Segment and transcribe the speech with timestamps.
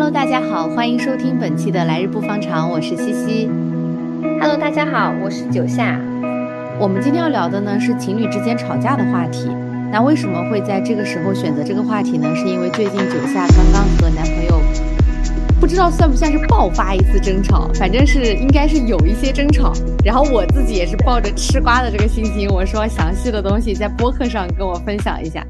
[0.00, 3.50] Hello，大家好，欢迎收听本期的来日不方长，我是西西。
[4.40, 5.98] Hello，大家好，我是九夏。
[6.78, 9.50] 我们今天要聊的呢是情侣之间吵架的话题。
[9.90, 12.32] 那为什么会在这个时候选择这个话题呢？
[12.36, 14.62] 是因为最近九夏刚刚和男朋友，
[15.60, 19.72] 不知道算不算是爆发一次争吵，反正是应该是有一些争吵。
[20.04, 25.44] 然后我自己也是抱着吃瓜的这个心情，我说详细的东西在播客上跟我分享一下。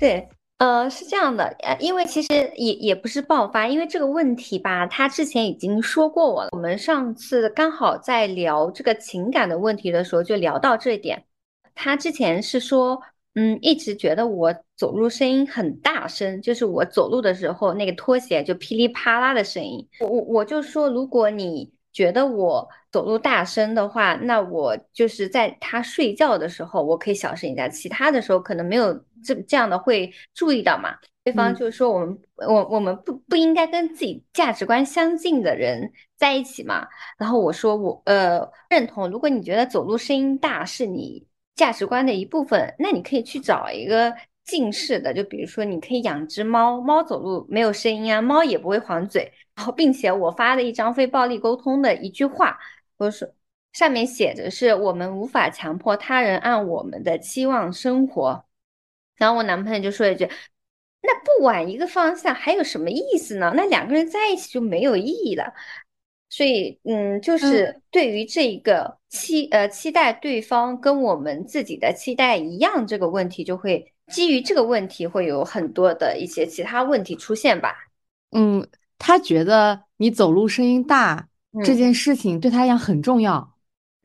[0.00, 0.26] 对，
[0.60, 6.50] 呃，是这样的，呃，因为其实也也不是爆发，因为这个问题吧，他之前已经说过我了。
[6.52, 11.24] 我们上次刚好在聊这个情感的问题的时候，就聊到这一点。
[11.74, 13.00] 他之前是说，
[13.36, 19.88] 嗯，一直觉得我走路声音很大声，就是我走路的时候那个拖鞋就噼里啪啦的声音。
[20.00, 28.92] 我我我就说，如果你觉得我走路大声的话，那我就是在他睡觉的时候，我可以小声一点，其他的时候可能没有
[29.24, 30.94] 这这样的会注意到嘛。
[31.22, 36.86] 对方就是说，我们、我我们不不应该跟自己价值观相近的人在一起嘛。
[37.18, 49.30] 然后我说我呃认同，如果你觉得走路声音大是你价值观的一部分，那你可以去找一个近视的，就比如说你可以养只猫，猫走路没有声音啊，猫也不会黄嘴。
[49.56, 52.58] 然后，并且我发了一张非暴力沟通的一句话，
[52.96, 53.28] 我说
[53.72, 58.44] 上面写着是我们无法强迫他人按我们的期望生活。
[59.16, 60.24] 然后我男朋友就说一句
[61.02, 63.52] ：“那不往一个方向还有什么意思呢？
[63.54, 65.52] 那两个人在一起就没有意义了。”
[66.32, 77.74] 所以，嗯，就是对于这个期呃期待对方跟我们自己的期待一样这个问题，就会基于这个问题会有很多的一些其他问题出现吧。
[78.30, 78.64] 嗯，
[79.00, 83.56] 他觉得你走路声音大、嗯这件事情对他来讲很重要。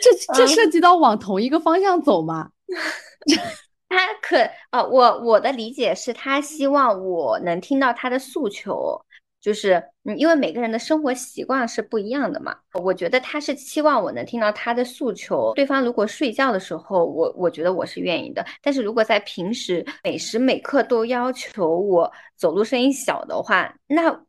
[0.00, 2.50] 这 这嗯涉及到往同一个方向走吗？
[3.88, 4.36] 他可
[4.70, 9.04] 啊，我我的理解是他希望我能听到他的诉求，
[9.44, 9.74] 就是
[10.04, 12.56] 嗯，因为每个人的生活习惯是不一样的嘛。
[12.72, 15.52] 我觉得他是期望我能听到他的诉求。
[15.54, 24.24] 对方如果睡觉的时候，我我觉得我是愿意的，但是如果在平时每时每刻都要求我走路声音小的话，那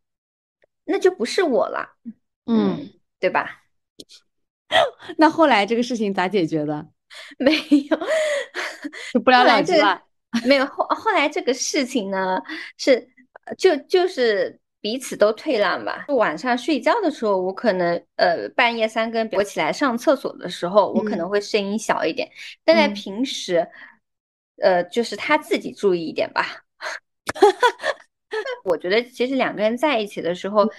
[0.83, 1.95] 那就不是我了，
[2.47, 3.61] 嗯，对吧？
[5.17, 6.85] 那后来这个事情咋解决的？
[7.39, 7.97] 没有。
[9.13, 10.01] 就不了了之了。
[10.45, 12.41] 没有后后来这个事情呢，
[12.77, 13.09] 是
[13.45, 16.05] 呃就就是彼此都退让吧。
[16.09, 22.29] 晚上睡觉的时候，我可能呃半夜三更我起来上厕所的时候，我可能嗯会声音小一点，
[22.63, 23.67] 但在嗯平时，
[24.61, 26.45] 呃，就是他自己注意一点吧。
[28.63, 30.69] 我觉得其实两个人在一起的时候，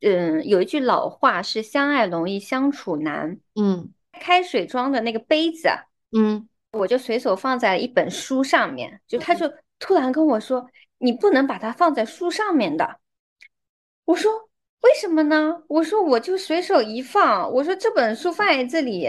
[0.00, 3.36] 嗯，有一句老话是“相爱容易相处难”。
[3.60, 5.76] 嗯开水装的那个杯子啊，
[6.16, 10.66] 嗯我就随手放在了一本书上面，就他就突然跟我说
[10.96, 12.98] ：“你不能把它放在书上面的。”
[14.10, 14.32] 我说
[14.82, 19.08] ：“为什么呢？”我说：“我就随手一放，我说这本书放在这里，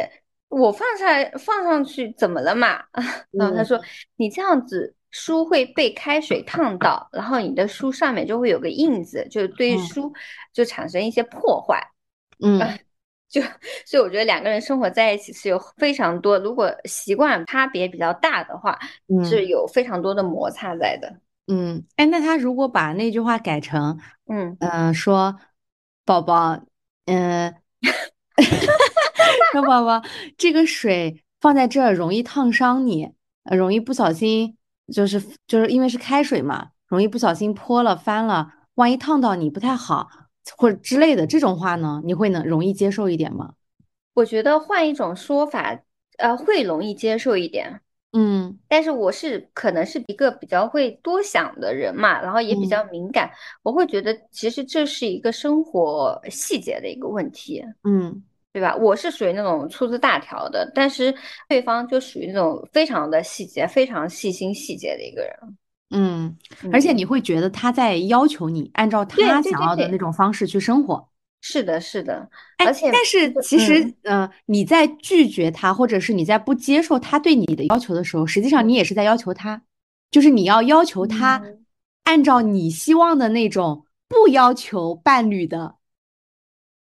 [0.49, 1.07] 我放上
[1.39, 2.83] 放上去怎么了嘛？”
[3.31, 3.81] 然后他说
[4.17, 10.13] ：“你这样子书会被开水烫到，然后你的书上面就会有个印子，就对嗯书
[10.53, 11.81] 就产生一些破坏。”
[12.43, 12.59] 嗯
[13.27, 13.41] 就
[13.85, 18.77] 所以我觉得两个人生活在一起是有非常多，如果习惯差别比较大的话，
[19.23, 21.09] 是嗯有非常多的摩擦在的。
[21.51, 25.35] 嗯，哎，那他如果把那句话改成，嗯，嗯、说，
[26.05, 26.57] 宝宝，
[27.07, 27.53] 嗯、
[29.51, 30.01] 说宝宝，
[30.37, 33.11] 这个水放在这儿容易烫伤你，
[33.43, 34.55] 呃容易不小心，
[34.93, 40.07] 就是就是因为是开水嘛，容易不小心泼了翻了，万一烫到你不太好，
[40.55, 43.55] 或者之类的这种话呢，你会能容易接受一点吗？
[44.13, 45.77] 我觉得换一种说法，
[46.17, 47.81] 呃，会容易接受一点。
[48.13, 53.31] 嗯但是我是可能是一个比较会多想的人嘛，然后也比较敏感，
[53.63, 57.63] 我会觉得其实这是一个生活细节的一个问题。
[57.83, 58.21] 嗯
[58.53, 58.75] 对吧？
[58.75, 61.15] 我是属于那种粗枝大条的，但是
[61.47, 65.33] 对方就属于那种非常的细节、非常细心细节的一个人。
[65.91, 66.35] 嗯，
[66.73, 71.07] 而且嗯你会觉得他在要求你按照他想要的那种方式去生活。
[71.41, 79.61] 是的，是的，哎，而且但是其实嗯，呃，你在拒绝他，或者是你在不接受他对你的要求的时候，实际上你也是在要求他，
[80.11, 81.65] 就是你要要求他嗯。
[82.03, 85.75] 按照你希望的那种不要求伴侣的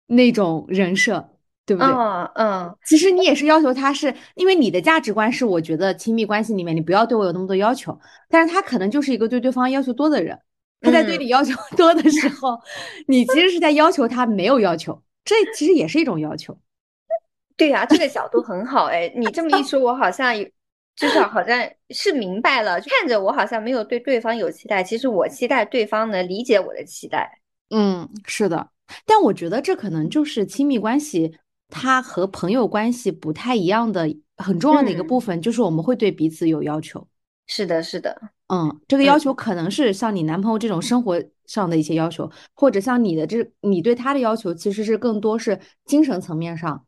[0.07, 1.31] 那种人设，
[1.65, 1.93] 对不对？
[1.93, 3.25] 嗯嗯，其实你。
[3.25, 7.99] 也是要求他是，因为你的价值观是，我觉得亲密关系里面你不要对我有那么多要求，
[8.29, 10.39] 但是他可能就是一个对对方要求多的人，
[10.81, 12.61] 他在对嗯你要求 多的时候，
[13.08, 16.56] 你其实是在要求他没有要求，这其实也是一种要求。
[17.56, 19.11] 对呀，这个角度很好哎。
[19.17, 20.46] 你这么一说，我好像有
[20.94, 27.40] 至少好像是明白了，看着我好像没有对对方有期待，其实我期待对方能理解我的期待。
[27.70, 28.69] 嗯，是的，
[29.05, 31.37] 但我觉得这可能就是亲密关系
[31.69, 37.06] 它和朋友关系不太一样的很重要的一个部分，就是我们会对彼此有要求。
[37.46, 46.87] 是的，是的，嗯，这个要求可能是像你男朋友这种生活上的一些要求，或者像你的这你对他的要求，其实是更多是精神层面上，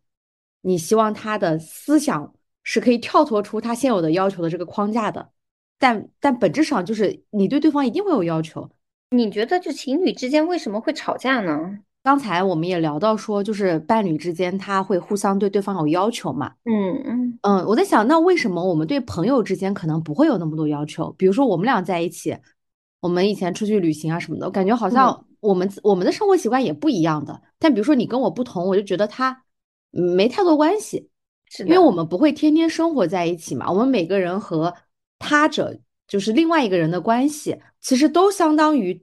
[0.61, 2.35] 你希望他的思想。
[2.71, 5.31] 是可以跳脱出他现有的要求的这个框架的，
[5.79, 8.69] 但但本质上就是你对对方一定会有要求。
[9.09, 11.79] 你觉得就情侣之间为什么会吵架呢？
[12.03, 16.53] 刚才我们也聊到说，就是伴侣之间他会互相对对方有要求嘛。
[16.65, 21.15] 嗯嗯嗯，我在想，那为什么我们对朋友之间可能不会有那么多要求？
[21.19, 22.37] 比如说我们俩在一起，
[23.01, 27.41] 我们以前出去旅行啊什么的，感觉好像我们我们的生活习惯也不一样的。
[27.59, 29.45] 但比如说你跟我不同，我就觉得他
[29.91, 31.11] 没太多关系。
[31.51, 34.75] 是因为我们不会天天生活在一起嘛，我们每个人和
[35.19, 35.75] 他者
[36.07, 39.03] 就是另外一个人的关系，其实都相当于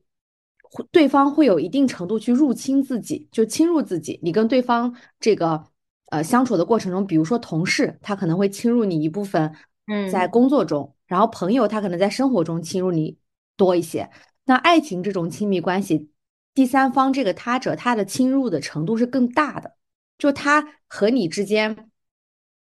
[0.91, 4.19] 对方会有一定程度去入侵自己，就侵入自己。
[4.23, 5.63] 你跟对方这个
[6.07, 9.55] 呃相处的过程中，比如说同事，他可能会侵入你一部分，
[9.87, 13.17] 嗯，在工作中，然后朋友他可能在生活中侵入你
[13.55, 14.09] 多一些。
[14.45, 16.09] 那爱情这种亲密关系，
[16.53, 19.75] 第三方这个他者他的侵入的程度是更大的，
[20.17, 21.89] 就他和你之间。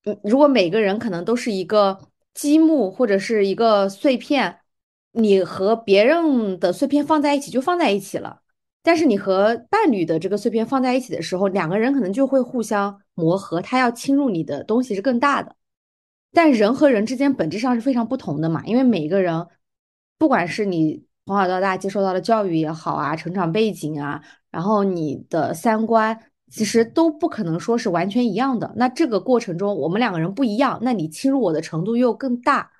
[0.03, 1.99] 嗯如果每个人可能都是一个
[2.33, 4.59] 积木或者是一个碎片，
[5.17, 8.41] 你和别人的碎片放在一起就放在一起了。
[8.83, 15.55] 但是你和伴侣的这个碎片放在一起的时候，两个人可能就会互相磨合，他要侵入你的东西是更大的。
[16.31, 19.47] 但人和人之间本质上是非常不同的嘛，因为每一个人，
[20.17, 24.21] 不管是你从小到大接受到的教育也好啊，成长背景啊，
[24.51, 26.19] 然后你的三观。
[26.49, 28.71] 其实都不可能说是完全一样的。
[28.77, 32.71] 那这个过程中，我们两个人不一样，那你侵入我的程度又更大，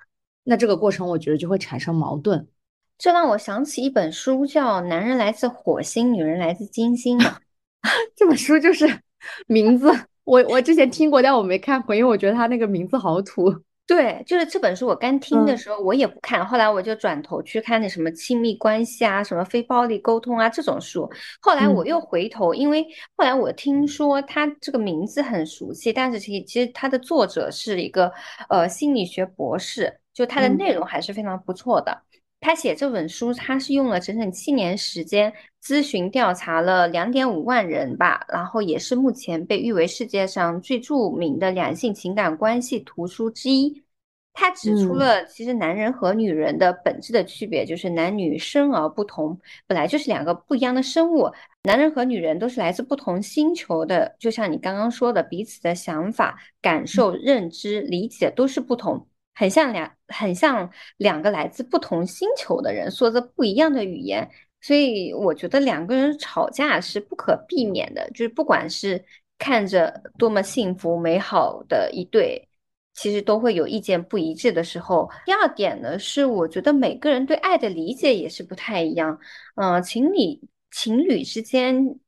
[0.48, 2.48] 那这个过程我觉得就会产生矛盾。
[2.96, 7.38] 这让我想起一本书，叫《男人来自火星，女人来自金星》嘛。
[8.16, 8.86] 这本书就是
[9.46, 9.88] 名字，
[10.24, 13.54] 我我之前听过，但我没看过，因为我觉得它那个名字好土。
[13.86, 21.10] 对，就是这本书，我刚听的时候我也不看，后来我就转头去看那什么亲密关系啊，什么非暴力沟通啊这种书。
[21.40, 22.84] 后来我又回头，因为
[23.16, 28.12] 后来我听说他这个名字很熟悉，但是其实其实他的作者是一个
[28.50, 32.02] 呃心理学博士，就它的内容还是非常不错的。
[32.40, 35.32] 他写这本书，他是用了整整七年时间
[35.62, 43.84] 咨询调查了两点五万人吧，然后也是目前被誉为世界上最著名的两性情感关系图书之一。
[44.32, 49.38] 他指出了其实男人和女人的本质的区别，就是男女生而不同，
[49.68, 51.30] 本来就是两个不一样的生物。
[51.62, 59.08] 男人和女人都是来自不同星球的，就像你刚刚说的，彼此的想法、感受、认知、理解都是不同。
[59.38, 64.28] 很像两很像两个来自不同星球的人说着不一样的语言，
[64.60, 68.10] 所以我觉得两个人吵架是不可避免的。
[68.10, 69.04] 就是不管是
[69.38, 72.48] 看着多么幸福美好的一对，
[72.94, 75.08] 其实都会有意见不一致的时候。
[75.24, 79.16] 第二点呢，是我觉得每个人对爱的理解也是不太一样。
[79.54, 80.40] 嗯，情侣
[80.72, 82.00] 情侣之间。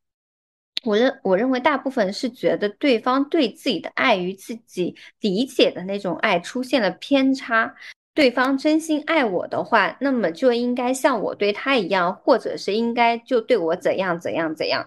[0.85, 7.75] 我认我认为大部分是觉得对方对自己的爱与自己理解的那种爱出现了偏差。
[8.13, 14.87] 对方真心爱我的话，那么就应该像我对他一样，或者是应该就对我怎样怎样怎样。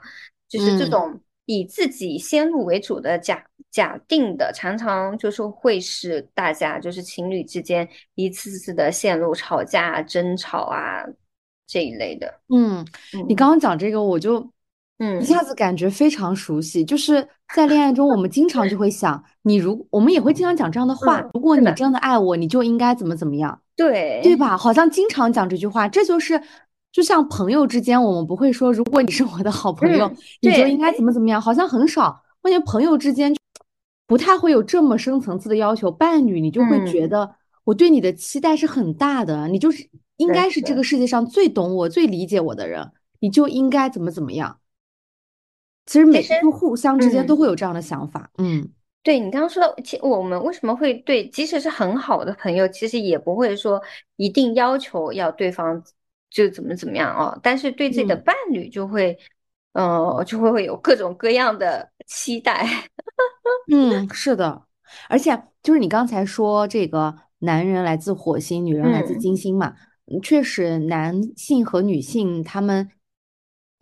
[0.50, 11.04] 就是这种以自己先入为主的假假定的，常常就是会使大家就是情侣之间一次次的陷入吵架、争吵啊
[11.66, 12.42] 这一类的。
[12.54, 12.86] 嗯，
[13.28, 14.53] 你刚刚讲这个，我就。
[15.00, 24.56] 嗯，一下子感觉非常熟悉，就是在恋爱中，我们经常就会想，你如我们也会经常讲这样的话，如果你真的爱我，你就应该怎么怎么样，对对吧？
[24.56, 26.40] 好像经常讲这句话，这就是
[26.92, 30.10] 就像朋友之间，我们不会说，如果你是我的好朋友，
[30.42, 32.22] 你就应该怎么怎么样，好像很少。
[32.44, 33.36] 我觉得朋友之间
[34.06, 37.34] 不太会有这么深层次的要求，伴侣你就会觉得
[37.64, 44.60] 我对你的期待是很大的，你就是应该是这个世界上最懂我、最理解我的人，你就应该怎么怎么样。
[45.86, 48.70] 其实每个互相之间都会有这样的想法，嗯，
[49.04, 53.82] 对你刚刚说的，其我们为什么会对，即使是很好的朋友，其实也不会说
[54.16, 55.84] 一定要求要对方
[56.30, 59.18] 就怎么怎么样哦，但是对自己的伴侣就会，
[59.74, 62.66] 呃，就会会有各种各样的期待。
[63.70, 64.64] 嗯，是的，
[65.10, 69.76] 而且就是你刚才说这个男人来自火星，女人来自金星嘛，
[70.24, 72.90] 确实男性和女性他们。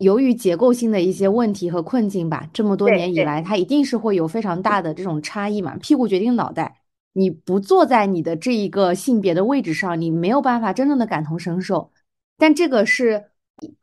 [0.02, 5.76] 由于结构性的一些问题和困境吧，这么多年以来，它一定是会有非常大的这种差异嘛。
[5.76, 6.82] 屁股决定脑袋，
[7.12, 11.92] 你不坐在你的这一个性别的位置上，你没有办法真正的感同身受。
[12.36, 13.26] 但这个是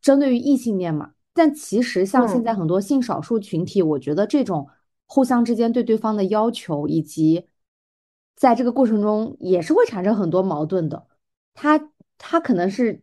[0.01, 1.11] 针对于异性恋嘛？
[1.33, 4.67] 但其实像现在很多性少数群体，我觉得这种
[5.05, 7.45] 互相之间对对方的要求，以及
[8.35, 11.07] 在这个过程中也是会产生很多矛盾的。
[11.53, 13.01] 他他可能是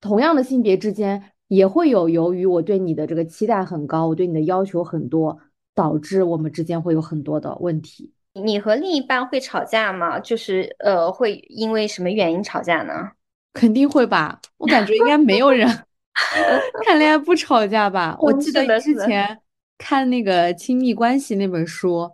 [0.00, 5.38] 同样的性别之间也会有，由于我对你的这个期待很高，我对你的要求很多，
[5.74, 8.12] 导致我们之间会有很多的问题。
[8.34, 10.18] 你和另一半会吵架吗？
[10.20, 12.92] 就是呃，会因为什么原因吵架呢？
[13.54, 15.66] 肯定会吧，我感觉应该没有人
[16.84, 18.14] 谈恋爱不吵架吧。
[18.20, 19.38] 我记得之前
[19.78, 22.10] 看那个《亲密关系》那本书，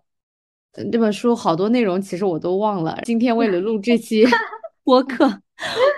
[0.91, 2.97] 那本书好多内容其实我都忘了。
[3.05, 4.25] 今天为了录这期
[4.85, 5.25] 播客，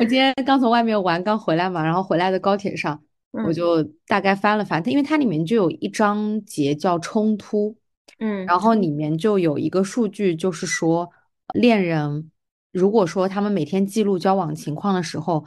[0.01, 3.03] 我今天刚从外面玩，刚回来嘛，然后回来的高铁上，
[3.47, 7.77] 我就大概翻了翻它，因为它里面就有一章节叫冲突。
[8.21, 11.11] 嗯，然后里面就有一个数据，就是说
[11.53, 12.31] 恋人
[12.71, 15.45] 如果说他们每天记录交往情况的时候，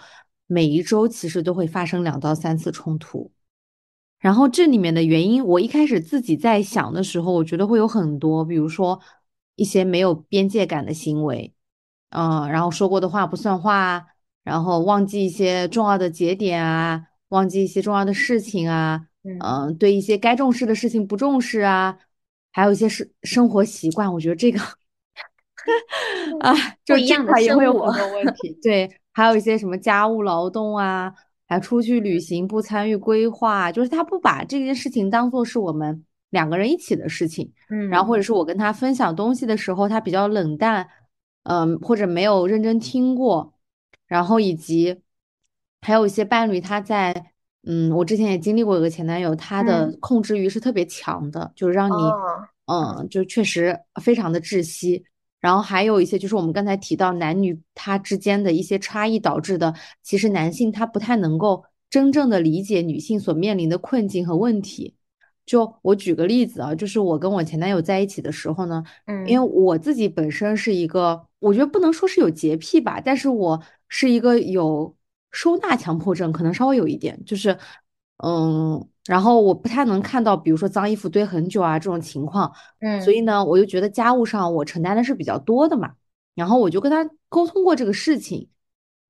[0.47, 3.31] 每一周其实都会发生两到三次冲突。
[4.19, 8.99] 然后这里面的原因，我一开始自己在想的时候，我觉得会有很多，比如说
[9.55, 11.53] 一些没有边界感的行为，
[12.09, 14.07] 嗯，然后说过的话不算话，
[14.43, 19.07] 然后忘记一些重要的节点啊，忘记一些重要的事情啊，
[19.43, 21.97] 嗯，对一些该重视的事情不重视啊。
[22.51, 24.59] 还有一些生生活习惯，我觉得这个
[26.41, 28.57] 啊，就这块也会有很多问题。
[28.63, 31.13] 对，还有一些什么家务劳动啊，
[31.47, 37.51] 还出去旅行不参与规划，就是他不把这件事情当做是我们两个人一起的事情。
[37.69, 40.87] 嗯，然后或者是我跟他分享东西的时候，他比较冷淡，
[41.43, 43.53] 嗯，或者没有认真听过。
[44.07, 45.01] 然后以及
[45.81, 47.31] 还有一些伴侣，他在。
[47.69, 51.95] 嗯，我之前也经历过一个前男友，他的控制欲是特别强的，就是让你，
[52.67, 55.03] 嗯，就确实非常的窒息。
[55.41, 64.95] 然后还有一些就是我们刚才提到男女他之间的一些差异导致的，其实男性他不太能够真正的理解女性所面临的困境和问题。
[65.45, 74.95] 就我举个例子啊，就是我跟我前男友在一起的时候呢，嗯，因为我自己本身是一个，我觉得不能说是有洁癖吧，但是我是一个有。
[75.37, 77.55] 收纳强迫症可能稍微有一点，就是，
[78.25, 85.91] 嗯，然后我不太能看到，比如说脏衣服堆很久啊这种情况，嗯，所以呢，我就觉得家务上我承担的是比较多的嘛，
[86.33, 88.49] 然后我就跟他沟通过这个事情，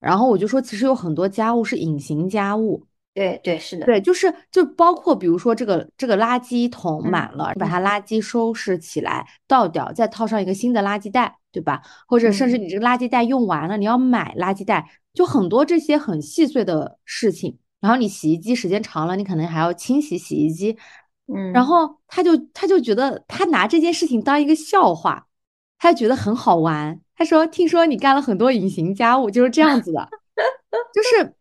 [0.01, 2.85] 然后我就说，其实有很多家务是隐形家务。
[3.13, 11.81] 对对是的，对，就是就包括比如说这个这个垃圾桶满了，把它垃圾收拾起来倒掉，再套上一个新的垃圾袋，对吧？
[12.07, 17.57] 或者甚至你这个垃圾袋用完了，你要买垃圾袋，就很多这些很细碎的事情。
[17.79, 20.77] 然后你洗衣机时间长了，你可能还要清洗洗衣机，
[21.27, 21.51] 嗯。
[21.51, 25.25] 然后他就他就觉得他拿这件事情当一个笑话，
[25.79, 27.01] 他就觉得很好玩。
[27.15, 30.07] 他说：“听说你干了很多隐形家务，就是这样子的，
[30.93, 31.33] 就是。”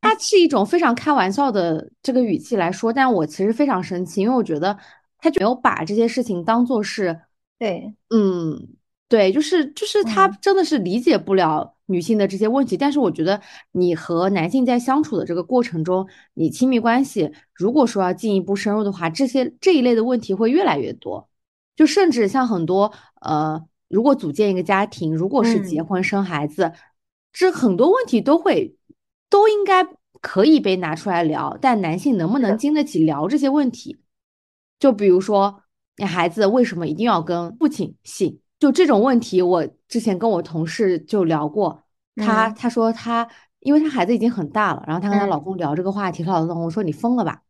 [0.00, 4.78] 他是一种非常开玩笑的这个语气来说，但我其实非常生气，因为我觉得
[5.16, 7.18] 他就没有把这些事情当做是，
[7.58, 8.68] 对，嗯，
[9.08, 12.76] 对，就是就是他真的是理解不了女性的这些问题。
[12.76, 13.40] 但是我觉得
[13.72, 21.28] 你和男性在相处的这个过程中，你亲密关系如果说要进一步深入的话，这些这一类的问题会越来越多。
[21.76, 26.72] 就甚至像很多呃，如果组建一个家庭，如果是结婚生孩子，
[27.32, 28.76] 这很多问题都会。
[29.30, 29.84] 都应该
[30.20, 33.98] 可以被拿出来聊，但男性能不能经得起聊这些问题？
[34.78, 35.62] 就比如说，
[35.96, 38.38] 你孩子为什么一定要跟父亲姓？
[38.64, 41.84] 就这种问题，我之前跟我同事就聊过，
[42.16, 43.28] 他他说她，
[43.60, 47.42] 因为她孩子已经很大了，然后她跟她老公聊这个话题，他老公说你疯了吧？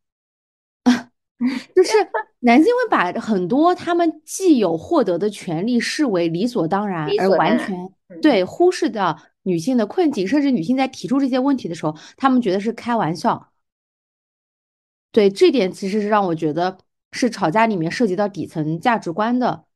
[1.76, 1.92] 就是
[2.40, 9.16] 男性会把很多他们既有获得的权利视为理所当然，而完全对忽视掉。
[9.47, 13.52] 女性的困境，甚至女性在提出这些问题的时候，他们觉得是开玩笑。
[15.12, 16.78] 对这点，其实是让我觉得
[17.12, 19.66] 是吵架里面涉及到底层价值观的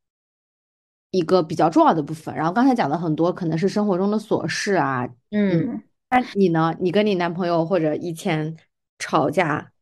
[1.11, 2.35] 一个比较重要的部分。
[2.35, 6.75] 然后刚才讲的很多可能是生活中的琐事啊，嗯，那你呢？
[6.81, 8.57] 你跟你男朋友或者以前
[8.99, 9.73] 吵架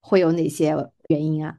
[0.00, 0.74] 会有哪些
[1.08, 1.58] 原因啊？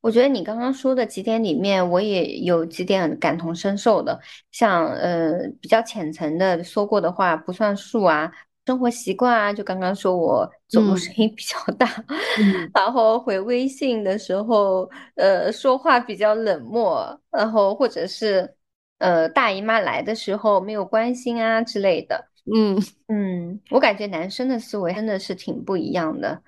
[0.00, 4.20] 我觉得你刚刚说的几点里面，我也有几点感同身受的，
[4.52, 8.32] 像呃比较浅层的说过的话不算数啊，
[8.68, 11.88] 生活习惯啊，就刚刚说我走路声音比较大，
[12.74, 18.54] 然后回微信的时候，呃说话比较冷漠，然后或者是
[18.98, 22.78] 呃大姨妈来的时候没有关心啊之类的，嗯。
[23.06, 26.42] 嗯，我感觉男生的思维真的是挺不一样的，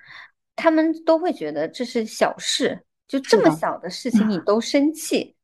[0.56, 2.84] 他们都会觉得这是小事。
[3.08, 5.34] 就这么小的事情你都生气，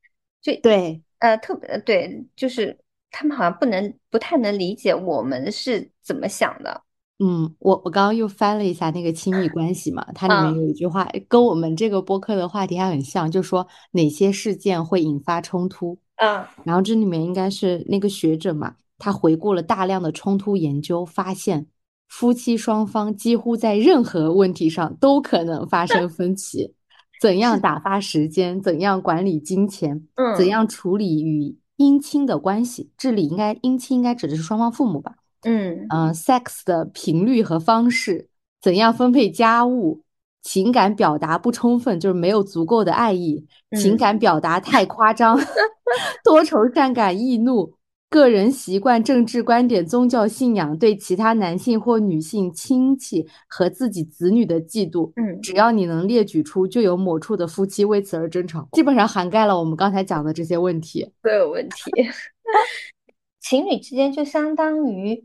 [0.43, 1.03] 就对。
[1.21, 2.77] 呃，特别对，就是
[3.11, 6.83] 他们好像不能不太能理解我们是怎么想的。
[7.19, 15.99] 嗯，我我刚刚又翻了一下那个亲密关系嘛，它里面嗯有一句话跟我们这个播客的话题还很像，就说哪些事件会引发冲突。
[16.17, 21.67] 嗯然后这里面应该是那个学者嘛，他回顾了大量的冲突研究，发现
[22.09, 26.75] 夫妻双方几乎在任何问题上都可能发生 分歧。
[27.19, 32.91] 怎样打发时间，怎样管理金钱，嗯怎嗯样处理与姻亲的关系？
[32.97, 35.15] 这里应该姻亲应该指的是双方父母吧？
[35.43, 38.29] 嗯嗯、s e x 的频率和方式，
[38.61, 40.03] 怎样分配家务，
[40.43, 43.47] 情感表达不充分，就是没有足够的爱意，
[43.79, 45.39] 情嗯感表达太夸张，
[46.25, 47.75] 多愁善感、易怒，
[48.09, 55.13] 个人习惯、政治观点、宗教信仰，对其他男性或女性亲戚和自己子女的嫉妒。
[55.17, 61.11] 嗯只要你能列举出就有某处的夫妻为此而争吵，基本上涵盖了我们刚才讲的这些问题。
[61.23, 61.91] 所有问题。
[63.41, 65.25] 情侣之间就相当于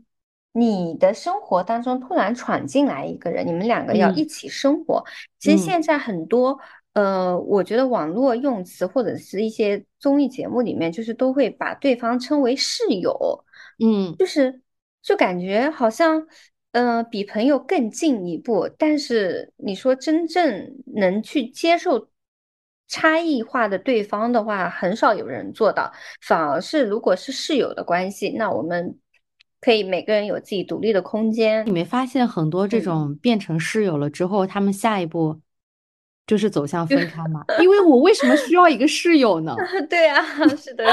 [0.52, 5.02] 你的生活当中突然闯进来一个人，你们两个要嗯一起生活。
[5.38, 6.58] 其实嗯现在很多，
[6.94, 13.44] 呃，我觉得网络用词或者是一些综艺节目里面，就是都会把对方称为室友，
[13.82, 14.60] 嗯就是
[15.02, 16.26] 就感觉好像，
[16.72, 18.68] 呃，比朋友更进一步。
[18.78, 22.08] 但是你说真正能去接受
[22.88, 25.90] 差异化的对方的话，很少有人做到。
[26.20, 28.98] 反而是如果是室友的关系，那我们
[29.62, 31.70] 可以每个人有自己独立的空间你。
[31.70, 35.40] 没发现很多这嗯种变成室友了之后，他们下一步
[36.26, 37.44] 就是走向分开嘛？
[37.60, 39.54] 因为我为什么需要一个室友呢？
[39.90, 40.92] 对啊，是的，是的，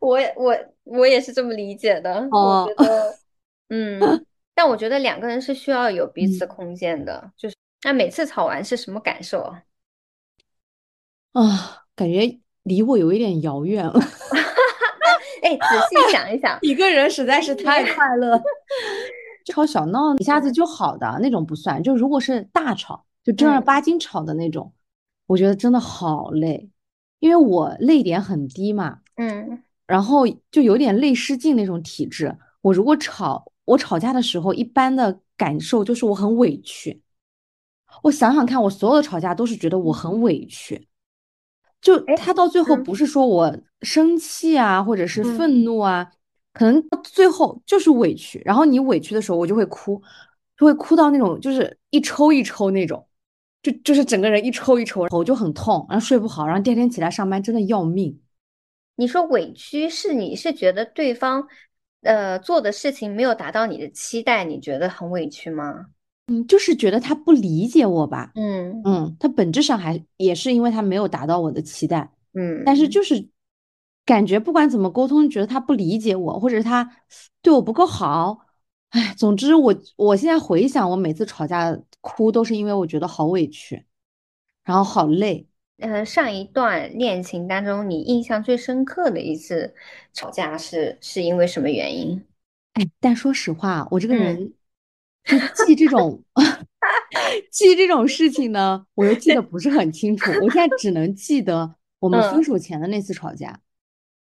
[0.00, 2.26] 我也我我也是这么理解的。
[2.30, 3.14] 我哦觉得，
[3.70, 4.00] 嗯，
[4.54, 7.30] 但我觉得两个人是需要有彼此嗯空间的。
[7.36, 9.62] 就是那每次吵完是什么感受啊？
[11.32, 14.00] 啊，感觉离我有一点遥远了。
[15.42, 18.40] 哎，仔细想一想，一个人实在是太快乐。
[19.46, 24.72] 吵小闹一下子嗯就好的那种不算，就如果是大吵，就正儿嗯八经吵的那种，
[25.26, 26.70] 我觉得真的好累，
[27.18, 32.34] 因为我泪点很低嘛，嗯然后就有点泪失禁那种体质。
[32.62, 37.02] 我如果吵，我吵架的时候，一般的感受就是我很委屈。
[38.02, 40.88] 我想想看，我所有的吵架都是觉得我很委屈。
[41.82, 46.10] 就哎他到最后嗯不是说我生气啊，或者是嗯愤怒啊，
[46.54, 48.40] 可能到最后就是委屈。
[48.44, 50.02] 然后你委屈的时候，我就会哭，
[50.56, 53.06] 就会哭到那种就是一抽一抽那种，
[53.62, 58.20] 就就是整个人一抽一抽，头就很痛，然后睡不好，然后第二天起来上班真的要命。
[58.96, 61.46] 你说委屈是你是觉得对方
[62.02, 65.86] 呃做的事情没有达到你的期待，你觉得很委屈吗？
[66.26, 68.32] 嗯，就是觉得他不理解我吧。
[68.34, 73.28] 嗯嗯，他本质上还也是因为他没有达到我的期待，嗯，但是就是
[74.04, 76.90] 感觉不管怎么沟通，觉得他不理解我，或者他
[77.42, 78.47] 对我不够好。
[78.90, 83.84] 哎，总之我我现在回想，我每次吵架哭都是因为我觉得好委屈，
[84.64, 85.46] 然后好累。
[85.78, 89.74] 呃，上一段恋情当中，你印象最深刻的一次
[90.12, 92.24] 吵架是是因为什么原因？
[92.72, 94.52] 哎，但说实话，我这个嗯人
[95.24, 96.22] 就记这种
[97.52, 100.30] 记这种事情呢，我又记得不是很清楚。
[100.42, 103.60] 我现在只能记得我们分嗯手前的那次吵架，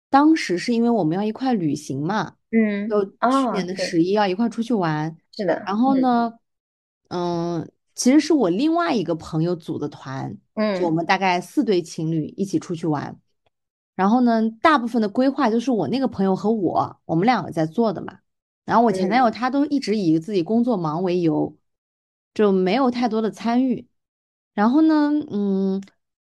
[0.10, 5.15] 当时是因为我们要一块旅行嘛，嗯，就去哦，年的，十一要一块出去玩。
[5.32, 6.39] 是的，然后嗯呢，
[7.10, 10.38] 嗯，其实是我另外一个朋友组的团，
[10.80, 13.20] 就我嗯们大概四对情侣一起出去玩。
[13.96, 18.20] 然后呢，大部分的规划就是我那个朋友和我，我们两个在做的嘛。
[18.65, 21.56] 然后我前男友嗯他都一直以自己工作忙为由，
[22.34, 23.88] 就没有太多的参与。
[24.54, 25.82] 然后呢，嗯，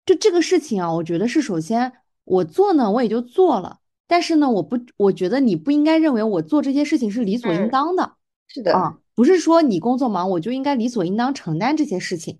[0.05, 1.93] 就这个事情啊，我觉得是首先
[2.25, 8.13] 我做呢，我也就做了，但是呢，我不，我觉得你不应该认为我做这些事情是理所应嗯，当的。
[8.47, 12.39] 是的，啊，不是说你工作忙，我就应该理所应当承担这些事情。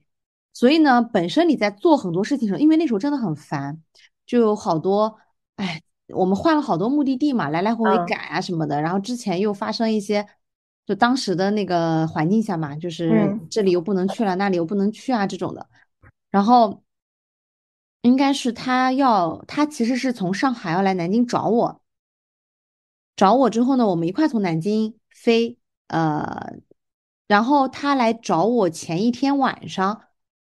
[0.53, 3.81] 所以呢，本身你在做很多事情的时候，因为那时候真的很烦，
[4.25, 5.17] 就有好多，
[5.57, 8.81] 哎，我们换了好多目的地嘛，来来回回嗯改啊什么的。
[8.81, 10.25] 然后之前又发生一些，
[10.85, 15.67] 就当时的那个环境下嘛，就是嗯这里又不能去了，那里又不能去啊这种的。
[16.31, 16.81] 然后
[18.01, 21.81] 应该是他要，他其实是从上海要来南京找我，
[23.15, 25.57] 找我之后呢，我们一块从南京飞，
[25.87, 26.53] 呃，
[27.27, 30.03] 然后他来找我前一天晚上，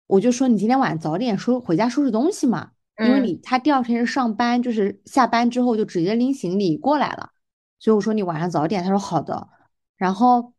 [0.07, 3.23] 我就说你今天晚上早点收回家收拾东西嘛，因为嗯。
[3.25, 7.31] 你他第二天是上班，就是下班之后就直接拎行李过来了，
[7.79, 9.49] 所以我说你晚上早点，他说好的，
[9.97, 10.53] 然后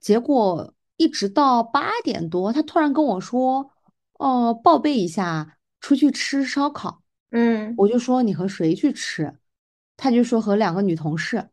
[0.00, 3.70] 结果一直到八点多，他突然跟我说，
[4.14, 9.34] 哦，报备一下，出去吃烧烤，嗯我就说你和谁去吃？
[9.96, 11.48] 他就说和两个女同事，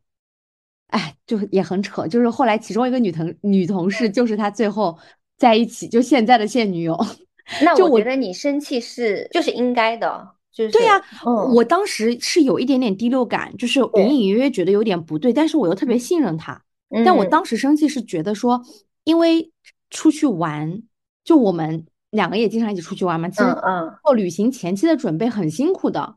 [0.88, 4.98] 哎，就也很扯，就是后来其中一个女同女同事就是他最后
[5.38, 6.98] 在一起，就现在的现女友。
[7.62, 11.00] 那我觉得你生气是就是应该的，就是对呀，
[11.54, 16.64] 我当时是有一点点第六感，就是隐隐约约觉得有点不对，但是我又特别信任他。
[17.04, 18.64] 但我当时生气是觉得说，
[19.04, 19.52] 因为
[19.90, 20.82] 出去玩，
[21.24, 23.44] 就我们两个也经常一起出去玩嘛，其实
[24.04, 26.15] 做旅行前期的准备很辛苦的，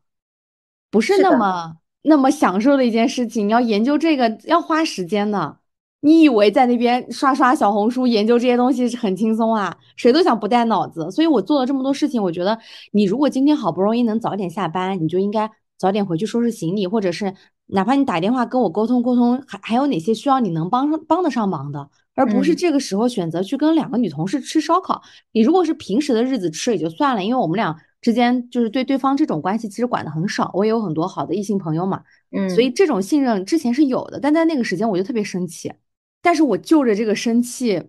[0.90, 5.58] 不是那么那么享受的一件事情，你要研究这个要花时间的。
[6.00, 9.76] 你以为在那边刷刷小红书研究这些东西是很轻松啊？
[9.96, 12.22] 谁都想不带脑子，所以我做了这么多事情。
[12.22, 12.56] 我觉得
[12.92, 17.34] 你如果今天好不容易能早点下班，你就应该早点回去收拾行李，或者是
[17.68, 25.00] 哪怕你打电话跟我沟通沟通，还还有哪些需要你能帮上帮得上忙的，而不是这个时候选择去跟两个女同事吃烧烤。
[25.32, 32.02] 你如果是平时的日子吃也就算了，因为我们俩之间就是对对方这种关系其实管的很少，我也有很多好的异性朋友嘛，
[32.32, 35.72] 嗯，所以这种信任之前是有的，但在那个时间我就特别生气。
[36.20, 37.80] 但是我就着这个生气，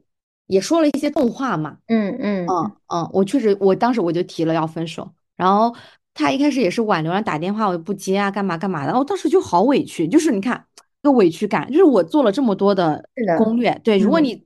[0.45, 1.77] 也说了一些动话嘛。
[1.87, 5.09] 嗯嗯嗯嗯，我确实，我当时我就提了要分手。
[5.35, 5.73] 然后
[6.13, 8.97] 他一开始也是挽留，然后打电话我不接啊，干嘛干嘛的。
[8.97, 10.65] 我当时就好委屈，就是你看，
[11.01, 13.03] 个委屈感，就是我做了这么多的
[13.37, 13.79] 攻略。
[13.83, 14.45] 对，如果你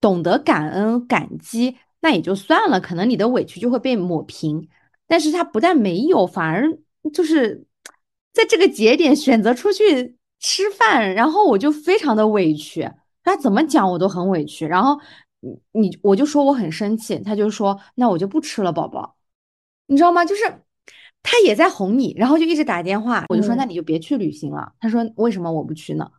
[0.00, 4.68] 懂得感恩感激，那也就算了，可能你的委屈就会被抹平。
[5.06, 6.66] 但是他不但没有，反而
[7.12, 7.64] 就是
[8.32, 10.16] 在这个节点选择出去。
[10.46, 12.86] 吃饭，然后我就非常的委屈，
[13.22, 14.66] 他怎么讲我都很委屈。
[14.66, 15.00] 然后
[15.40, 19.16] 你你我就说我很生气，他就说那我就不吃了，宝宝，
[19.86, 20.24] 你知道吗？
[20.24, 20.42] 就是
[21.22, 24.72] 他也在哄你，然后就一直打电话，我就说那你就别去旅行了。
[24.80, 26.10] 他说为什么我不去呢？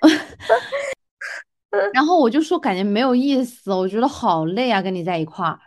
[1.94, 5.58] 然后我就说感觉没有意思，我觉得好累啊，跟你在一块儿。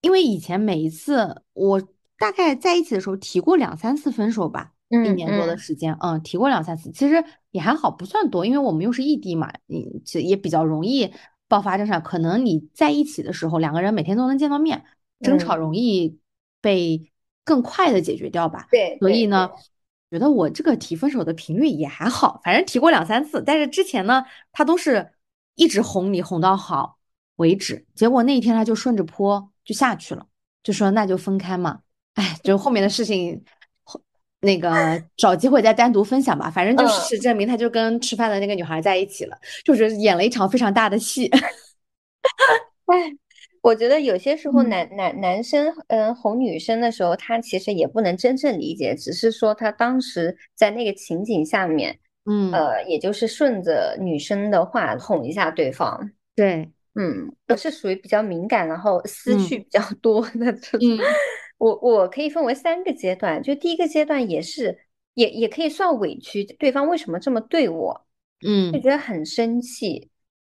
[0.00, 1.82] 因为以前每一次我
[2.18, 4.72] 大概在一起的时候提过两三次分手吧。
[4.92, 11.12] 一年多的时间，嗯，提过两三次，其实也还好，不算多，因为我们又是异地嘛，嗯，其实也比较容易
[11.46, 12.00] 爆发争吵。
[12.00, 14.84] 可能你在一起的时候，两个人每天都能见到面，
[15.20, 16.18] 争吵容易
[16.60, 17.10] 被
[17.44, 18.66] 更快的解决掉吧。
[18.70, 19.50] 对，所以呢，
[20.10, 25.10] 觉得我这个提分手的频率也还好，反正提过两三次，但是之前呢，他都是
[25.54, 26.98] 一直哄你，哄到好
[27.36, 27.86] 为止。
[27.94, 30.26] 结果那一天他就顺着坡就下去了，
[30.62, 31.80] 就说那就分开嘛。
[32.14, 33.44] 哎，就后面的事情。
[34.42, 34.70] 那个
[35.18, 41.28] 找机会再单独分享吧，反正就事实证明，他就跟吃饭的那个女孩在一起了，就是演了一场非常大的戏。
[42.86, 43.12] 哎，
[43.62, 52.50] 我觉得有些时候男男男生嗯哄女生的时候，他其实也不能真正理解，只是说他当时在那个情景下面，嗯。
[52.52, 56.10] 呃，也就是顺着女生的话哄一下对方。
[56.34, 60.88] 对，嗯，我是属于比较敏感，然后思绪比较多的这种。
[61.58, 64.78] 我我可以分为三个阶段，就第一个阶段也是，
[65.12, 68.06] 也也可以算委屈，对方为什么这么对我，
[68.42, 70.08] 嗯，就觉得很生气，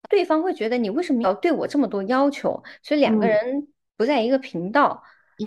[0.08, 5.02] 对方会觉得你为什么要对我这么多要求，所以两个人不在一个频道。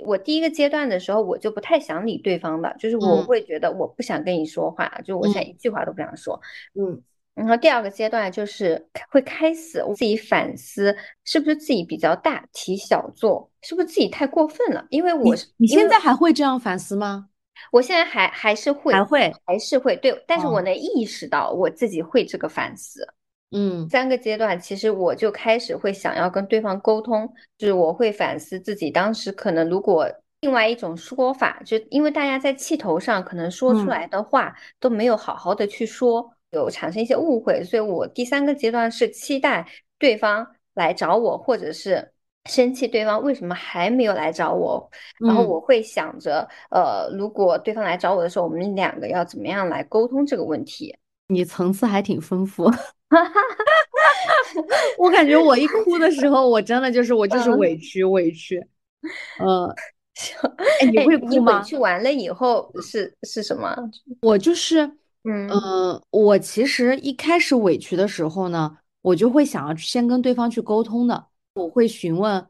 [0.06, 6.40] 我第一个阶段的时候，我就不太想理对方的，就是我会觉得我不想跟你说话，就我现在一句话都不想说，
[6.80, 7.02] 嗯。
[7.34, 14.86] 然后第二个阶段就是会开始自己反思，是不是自己比较大题小做，是不是自己太过分了？
[14.90, 17.30] 因为我你现在还会这样反思吗？
[17.72, 23.08] 我现在还还是会，还会还是会对，但是我能意识到我自己会这个反思。
[23.52, 30.10] 嗯，三个阶段，其实我就开始会想要跟对方沟通，就是我会反思自己当时可能如果
[30.42, 36.34] 另外一种说法，就因为大家在气头上可能说出来的话都没有好好的去说。
[36.52, 39.66] 有产生一些误会，所以我第三个阶段是期待
[39.98, 42.12] 对方来找我，或者是
[42.44, 44.92] 生气对方为什么还没有来找我，
[45.26, 50.94] 然后我会想着，呃，如果对方来找我的时候，我们两个要怎么样来沟通这个问题？
[51.32, 52.65] 你层次还挺丰富，
[54.98, 58.60] 我感觉我一哭的时候，我真的就是我就是委屈委屈，
[59.39, 59.74] 呃，
[60.82, 61.60] 哎，你会哭吗？
[61.60, 63.76] 委屈完了以后是是什么？
[64.22, 64.98] 我就是。
[65.24, 65.48] 嗯
[66.10, 72.44] 我其实一开始委屈的时候呢，我就会想要先跟对方去沟通的，我会询问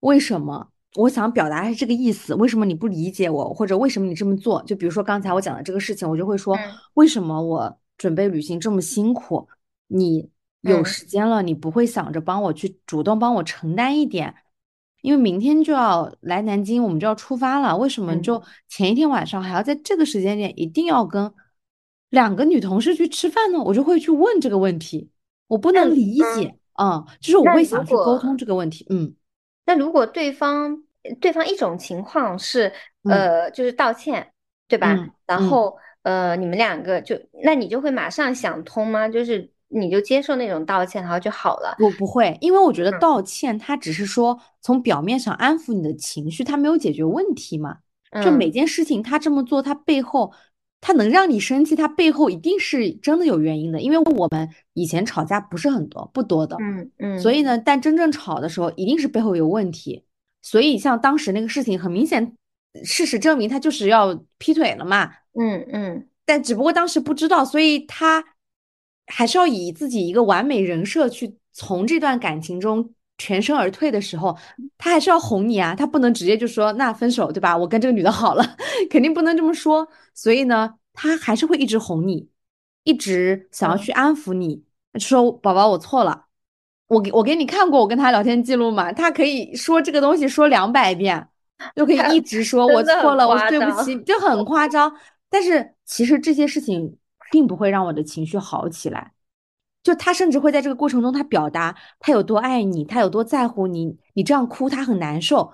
[0.00, 4.62] 为什么，我想表达是这个意思，为什么你不理解我，或者为什么你这么做？
[4.62, 6.58] 就比如说刚才我讲的这个事情，我就会说，
[6.94, 9.48] 为什么我准备旅行这么辛苦，
[9.88, 10.30] 你
[10.62, 14.34] 有时间了，你不会想着帮我去主动帮我承担一点？
[15.02, 21.32] 因为明天就要来南京，我们就要出发了，为什么就前一天晚上还要在这个时间点一定要跟？
[22.10, 25.10] 两个女同事去吃饭呢，我就会去问这个问题，
[25.48, 28.86] 我不能理解啊，就是我会想去沟通这个问题。
[28.90, 29.12] 嗯，
[29.66, 30.84] 那如果对方
[31.20, 34.32] 对方一种情况是，呃，就是道歉，
[34.68, 34.96] 对吧？
[35.26, 39.08] 然后呃，你们两个就那你就会马上想通吗？
[39.08, 41.76] 就是你就接受那种道歉，然后就好了。
[41.80, 47.78] 我不会，因为我觉得道歉它只是说从表面上安抚你的情绪，它没有解决问题嘛。
[48.24, 50.32] 就每件事情他这么做，他背后
[50.80, 53.80] 他能让你生气，他背后一定是真的有原因的。
[53.80, 60.04] 因为我们以前吵架不是很多，不多的，嗯嗯，所以呢，但真正吵的时候，一定是背后有问题。
[60.40, 62.36] 所以像当时那个事情，很明显，
[62.84, 65.10] 事实证明他就是要劈腿了嘛。
[65.38, 68.24] 嗯嗯，但只不过当时不知道，所以他
[69.06, 74.36] 还是要以自己一个完美人设去从这段感情中全身而退的时候，
[74.78, 77.56] 他还是要哄你啊，他不能直接就说那分手对吧？
[77.56, 78.44] 我跟这个女的好了，
[78.90, 79.86] 肯定不能这么说。
[80.14, 82.28] 所以呢，他还是会一直哄你，
[82.84, 84.64] 一直想要去安抚你，
[84.98, 86.24] 说宝宝我错了。
[86.88, 91.28] 我给我给你看过我跟他聊天记录嘛，他可以说这个东西说两百遍，
[91.74, 94.94] 就可以一直说我错了，我对不起，就很夸张。
[95.28, 96.96] 但是其实这些事情
[97.30, 99.12] 并不会让我的情绪好起来，
[99.82, 105.52] 就他甚至会在这个过程中，他表达他有多爱你，他有多在乎你，你这样哭他很难受。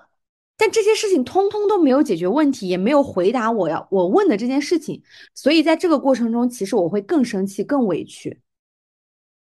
[0.55, 5.01] 但这些事情通通都没有解决问题，也没有回答我要我问的这件事情，
[5.33, 8.39] 所以在这个过程中，其实我会更生气、更委屈。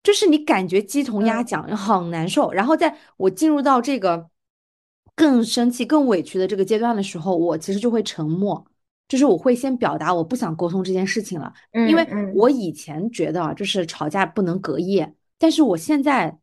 [0.02, 2.50] 就是你感觉鸡同鸭讲，很难受。
[2.50, 4.30] 然后在我进入到这个
[5.14, 8.66] 更生气、更委屈的这个阶段的时候，我其实就会沉默。
[9.12, 11.52] 就是我会先表达我不想沟通这件事情了，
[11.86, 16.38] 因为我以前觉得就是吵架不能隔夜，但是我现在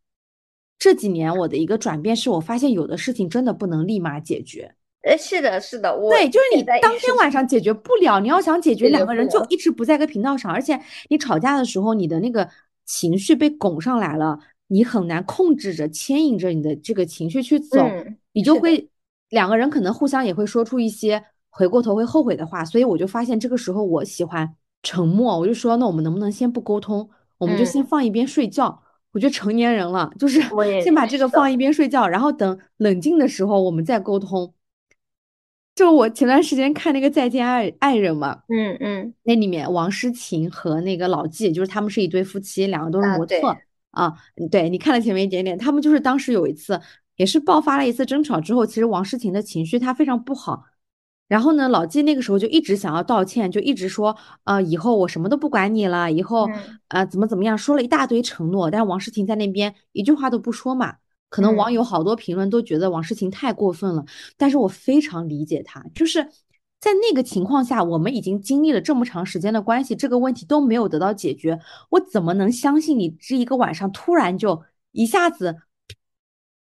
[0.77, 4.71] 这几年我的一个转变是我发现有的事情真的不能立马解决。
[5.01, 10.79] 呃，是的，是的，我对，就是你当天晚上解决不了，你要想解决，两个人就一直不在一个频道上，而且
[11.09, 12.47] 你吵架的时候，你的那个
[12.85, 17.83] 情绪被拱上来了，你很难控制着、牵引着你的这个情绪去走，
[18.31, 18.87] 你就会
[19.29, 21.23] 两个人可能互相也会说出一些。
[21.49, 28.83] 回过头会后悔的话，所以我就发现这个时候我喜欢沉默，我就说那我们能不能先不沟通，我们就先放一边睡觉。
[29.11, 30.39] 我觉得成年人了，就是
[30.83, 34.53] 先把这个放一边睡觉，然后等冷静的时候我们再沟通。
[35.73, 43.35] 就我前段时间看那个《再见爱爱人》嘛，嗯嗯，那里面王诗晴和那个老纪，就是他们是一对夫妻，两个都是模特
[43.91, 44.13] 啊。
[44.51, 46.79] 对，你看了前面一点点，他们就是当时有一次
[47.15, 50.65] 也是爆发了一次争吵之后，其实王诗晴的情绪她非常不好。
[51.29, 54.13] 然后呢，老纪那个时候就一直想要道歉，就一直说，
[54.43, 56.49] 呃，以后我什么都不管你了，以后，
[56.89, 58.69] 呃，怎么怎么样，说了一大堆承诺。
[58.69, 60.95] 但是王诗晴在那边一句话都不说嘛。
[61.29, 64.03] 可能网友好多评论都觉得王诗晴太过分了，
[64.35, 66.23] 但是我非常理解她，就是
[66.79, 71.59] 在那个情况下，我们已经经历了这么长时间的关系，这个问题都没有得到解决，
[71.91, 75.57] 我怎么能相信你这一个晚上突然就一下子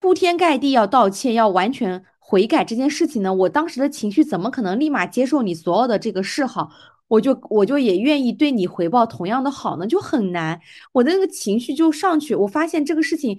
[0.00, 2.04] 铺天盖地要道歉，要完全。
[2.30, 6.70] 悔改这件事情呢，我当时的情绪怎么可能立马接受你所有的这个示好？
[7.08, 10.60] 我就我就也愿意对你回报同样的好呢，就很难。
[10.92, 13.36] 我的那个情绪就上去，我发现这个事情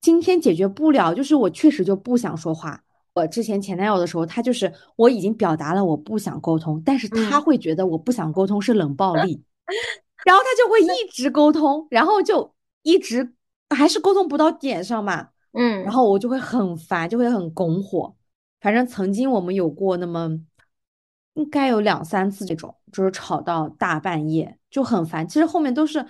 [0.00, 2.82] 今天解决不了，就是我确实就不想说话。
[3.12, 9.42] 我之前前男友的时候，他就是我已经表达了我不想沟通，但是他会觉得我不想沟通是冷暴力，
[10.24, 13.34] 然后他就会一直沟通，然后就一直
[13.68, 18.14] 还是沟通不到点上嘛，嗯，然后我就会很烦，就会很拱火。
[18.60, 20.30] 反正曾经我们有过那么
[21.34, 25.26] 应该有两三次这种，就是吵到大半夜就很烦。
[25.26, 26.04] 其实后面都是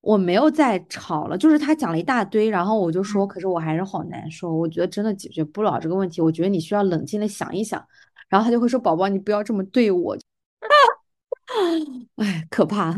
[0.00, 7.84] 我没有再吵了，就是他讲了一大堆，然后我就说，可是我还是好难受，我觉得真的解决不了这个问题，我觉得你需要冷静的想一想。
[8.28, 10.16] 然后他就会说：“宝宝，你不要这么对我。”
[12.16, 12.96] 哎，可怕。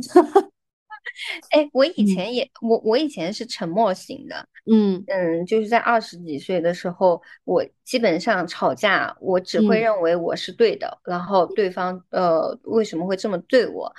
[1.51, 5.03] 哎，我以前也我我以前是沉默型的，嗯。
[5.07, 13.93] 嗯，就是在二十几岁的时候，我基本上吵架，我只会认为我是对的，然后对方呃为什么会这么对我，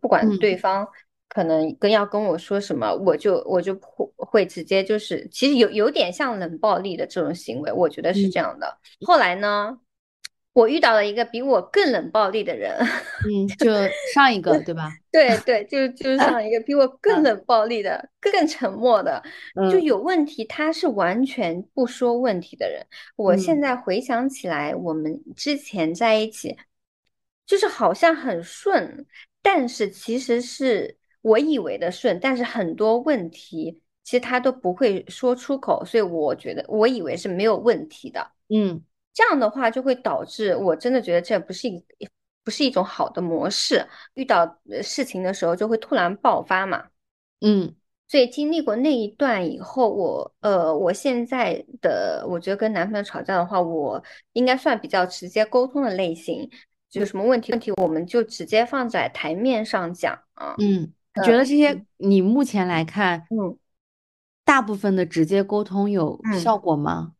[0.00, 0.86] 不管对方
[1.28, 8.78] 可能跟要跟我说什么，我就我就会会直接就是，其实有有点像冷暴力的这种行为，我觉得是这样的。
[9.06, 9.78] 后来呢？
[10.54, 12.76] 我遇到了一个比我更冷暴力的人，
[13.24, 13.72] 嗯，就
[14.14, 14.92] 上一个对吧？
[15.10, 19.22] 对对，就就是上一个比我更冷暴力的、更沉默的，
[19.70, 22.84] 就有问题，他是完全不说问题的人。
[23.16, 26.54] 我现在回想起来，我们之前在一起，
[27.46, 29.06] 就是好像很顺，
[29.40, 38.82] 但是其实是我以为的顺，但是很多问题其实他都不会说出口，所以我觉得我以为是没有问题的，嗯。
[39.14, 41.84] 这样的话就会导致，我真的觉得这不是一
[42.44, 43.86] 不是一种好的模式。
[44.14, 46.86] 遇到事情的时候就会突然爆发嘛，
[47.40, 47.74] 嗯，
[48.08, 56.50] 所以经历过那一段以后，我呃，我现在的我觉得跟男朋友吵架的话，我应该算比较直接沟通的类型。
[56.92, 60.54] 有什么问题问题我们就直接放在台面上讲啊。
[60.58, 63.56] 嗯，你觉得这些你目前来看，嗯，
[64.44, 67.12] 大部分的直接沟通有效果吗？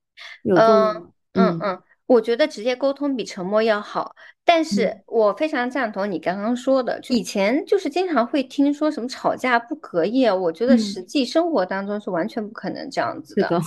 [0.43, 1.13] 有嗯作用？
[1.35, 4.15] 嗯嗯，我觉得直接沟通比沉默要好，
[4.45, 13.61] 但是嗯我非常赞同你刚刚说的，以前就是经常会听说什么吵架不隔夜，我觉得嗯实际生活当中是完全不可能这样子的。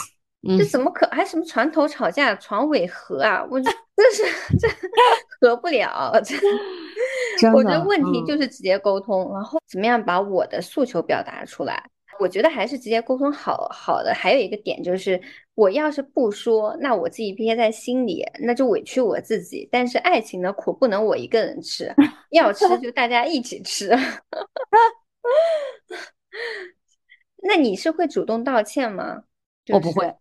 [0.60, 3.44] 这怎么可还什么床头吵架床尾和啊？
[3.50, 4.68] 我觉得这是这
[5.42, 6.36] 和不了， 这
[7.40, 11.90] 真我觉得的问题嗯就是直接沟通，然后怎么样把我的诉求表达出来。
[12.20, 14.14] 我觉得还是直接沟通好好的。
[14.14, 15.22] 还有一个点就是，
[15.54, 19.68] 我要是不说，那我自己憋在心里，那就委屈我自己。
[19.72, 21.94] 但是爱情的苦不能我一个人吃，
[22.32, 23.92] 要吃就大家一起吃。
[27.44, 29.24] 那你是会主动道歉吗？
[29.64, 30.16] 就是我不会，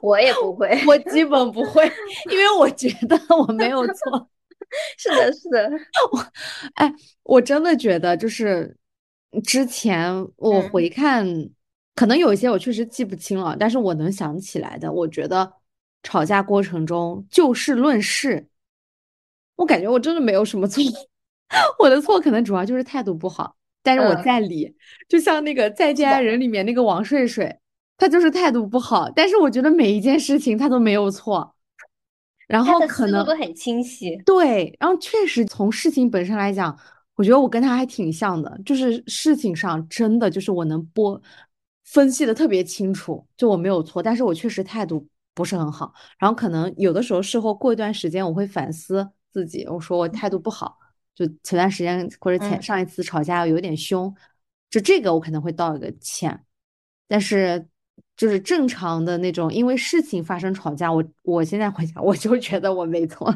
[0.00, 0.68] 我也不会。
[0.86, 1.84] 我基本不会，
[2.30, 4.28] 因为我觉得我没有错。
[4.98, 5.70] 是的，是的，
[6.12, 6.18] 我
[6.74, 8.76] 哎，我真的觉得就是
[9.44, 10.88] 之前我嗯回。
[10.88, 11.26] 看，
[11.94, 15.52] 可能有一些我确实记不清了，但是我能想起来的，我觉得
[16.02, 18.48] 吵架过程中就事论事，
[19.56, 20.82] 我感觉我真的没有什么错，
[21.78, 24.22] 我的错可能主要就是态度不好，但是我嗯。
[24.22, 24.74] 在理，
[25.08, 27.58] 就像那个《再见爱人》里面那个王睡睡，
[27.96, 31.54] 他就是态度不好，但是我觉得每一件事情他都没有错，
[32.46, 34.16] 然后可能都很清晰。
[34.24, 36.78] 对，然后确实从事情本身来讲，
[37.18, 41.20] 我觉得我跟他还挺像的，就是事情上真的就是我能播
[41.84, 45.04] 分析的特别清楚，就我没有错，但是我确实态度
[45.34, 50.78] 不是很好，然后可能有的时候事后过一段时间，我会反思自己，我说我态度不好，
[51.12, 52.62] 就前段时间或者前嗯。
[52.62, 54.14] 上一次吵架有点凶，
[54.70, 56.44] 就这个我可能会道一个歉，
[57.08, 57.66] 但是
[58.16, 63.34] 就是正常的那种因为事情发生吵架，我我现在回想我就觉得我没错。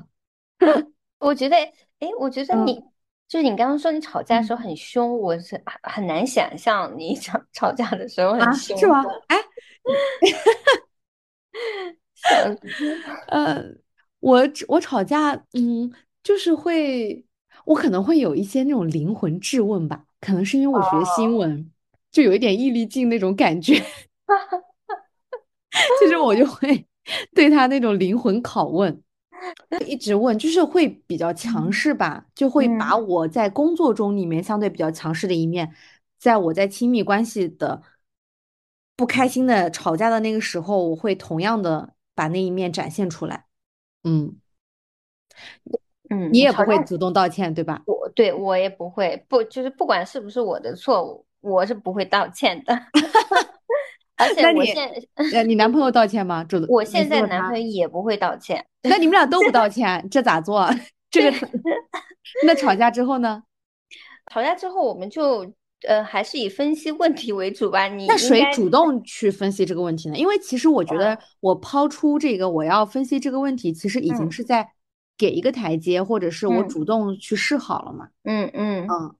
[1.18, 2.64] 我觉得，哎，我觉得嗯。
[2.64, 2.84] 你、
[3.32, 8.76] 就是你刚刚说你吵架的时候嗯很凶，我是很很难想象你 吵吵架的时候很啊，凶。
[8.76, 9.02] 是吗？
[9.28, 9.38] 哎，
[12.14, 12.54] 想
[13.28, 13.64] 呃，
[14.20, 15.90] 我我吵架，嗯，
[16.22, 17.24] 就是会，
[17.64, 21.70] 我可能会有一些那种灵魂质问吧，可能是因为我学新闻，
[22.10, 23.72] 就有一点毅力劲那种感觉，
[26.00, 26.86] 其实我就会
[27.34, 29.02] 对他那种灵魂拷问，
[29.86, 35.74] 一直问，就是会比较强势吧，就会把嗯我在工作中里面相对比较强势的一面，
[36.18, 37.82] 在我在亲密关系的
[38.96, 43.46] 不开心的吵架的那个时候，我会同样的把那一面展现出来。
[44.04, 44.36] 嗯，
[46.10, 47.82] 嗯，你也不会主动道歉，对吧？
[47.86, 52.78] 我对我也不会，不就是不管是不是我的错误，我是不会道歉的。
[54.22, 54.90] 而且那你我现
[55.32, 56.42] 呃，你男朋友道歉吗？
[56.44, 58.64] 主 动，我现在男朋友也不会道歉。
[58.82, 60.68] 那你们俩都不道 歉，这咋做？
[61.10, 61.48] 这个，
[62.46, 63.42] 那吵架之后呢？
[64.32, 65.52] 吵架之后，我们就
[65.86, 67.86] 呃还是以分析问题为主吧。
[67.88, 70.16] 你那谁主动去分析这个问题呢？
[70.16, 74.66] 因为其实我觉得我抛出这个我要分析这个问题，其实已经嗯是在
[75.18, 78.08] 给一个台阶，或者是我嗯主动去示好了嘛。
[78.24, 79.14] 嗯嗯嗯，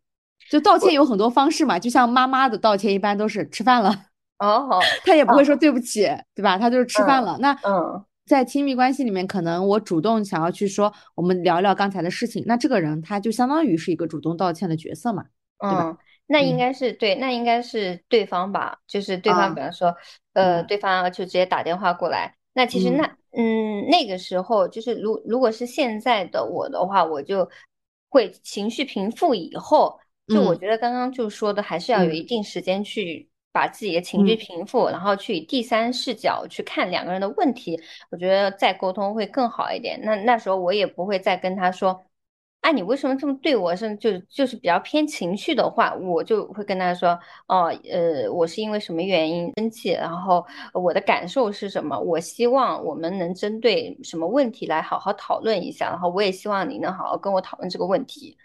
[0.48, 4.06] 就道歉有很多方式嘛，就像妈妈的道歉一般都是吃饭了，
[4.46, 6.02] 哦 他也不会说对不起，
[6.34, 6.58] 对吧？
[6.58, 7.38] 他就是吃饭了。
[7.40, 15.24] 那嗯在亲密关系里面，可能我主动想要去说，我们聊聊刚才的事情，那这个人他就相当于是一个主动道歉的角色嘛。
[15.68, 19.94] 对吧嗯，那应嗯该是对，那应该是对方吧，就是对啊方，比方说，
[20.32, 22.36] 呃，嗯对方就直接打电话过来。
[22.54, 27.48] 那其实嗯那嗯那个时候就是如如果是现在的我的话，我就
[28.08, 40.00] 会情绪平复以后，就我嗯觉得刚刚就说的还是要有嗯一定时间去把自己的情绪嗯平复，然后去以第三视角去看两个人的问题，我觉得再沟通会更好一点。
[40.02, 42.04] 那那时候我也不会再跟他说。
[42.62, 43.74] 啊，你为什么这么对我？
[43.74, 51.98] 是就就是比较偏情绪的话，我就会跟他说，哦，呃，我是因为什么原因生气，然后我的感受是什么？
[51.98, 58.38] 我希望我们能针对什么问题来好好讨论一下，然后我也希望你能好好跟我讨论这个问题。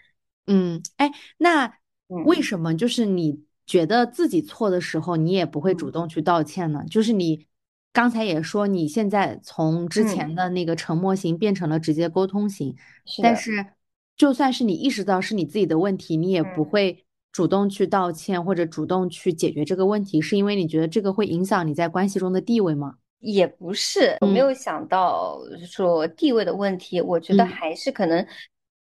[0.48, 1.72] 嗯，哎，那
[2.08, 6.82] 为嗯什么就是你觉得自己错的时候，你也不会主嗯动去道歉呢？
[6.90, 7.46] 就是你
[7.92, 12.74] 刚才也说，你现在从之嗯，前的那个沉默型变成了直接沟通型，
[13.20, 13.66] 但是
[14.16, 16.70] 就算是你意识到是你自己的问题，你也不嗯。
[16.70, 22.94] 会主动去道歉或者主动去解决这个问题，是因为你觉得这个会影响你在关系中的地位吗？
[23.20, 28.24] 也不是，我没嗯有想到说地位的问题，我觉得嗯还是可能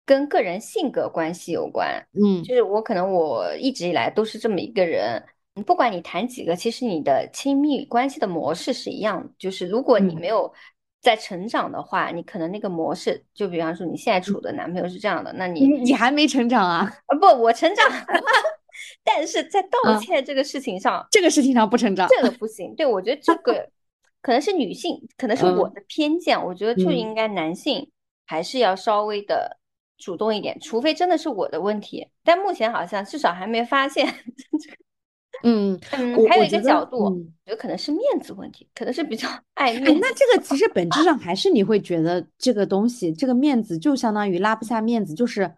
[0.07, 2.01] 跟个人性格关系有关。
[2.13, 5.21] 嗯就是我可能我一直以来都是这么一个人，
[5.65, 9.29] 不管你谈几个，其实你的亲密关系的模式是一样的。
[9.37, 10.51] 就是如果你嗯没有
[11.01, 16.91] 在成长的话，你可能那个模式，就比方说你现在处的男朋友是这样的，那你你还没成长啊？
[17.05, 17.85] 啊不，我成长，
[19.03, 22.73] 但是在道歉这个事情上，这个事情上不成长，这个不行。
[22.75, 23.69] 对，我觉得这个
[24.21, 27.89] 可能是女性，可能是我的偏见，我觉得就应该男性
[28.25, 29.57] 还是要稍微的
[29.97, 32.07] 主动一点，除非真的是我的问题。
[32.23, 34.07] 但目前好像至少还没发现。
[35.43, 37.11] 嗯 嗯，还有一个角度，我
[37.45, 39.99] 觉得可能是面子问题，可能是比较 爱面子。
[40.01, 45.51] 那这个其实本质上还是你会觉得这个东西，这个面子就相当于拉不下面子，就是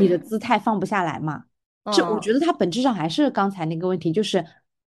[0.00, 1.44] 你的姿态放不下来嘛。
[1.92, 4.42] 是，我觉得它本质上还是刚才那个问题，就是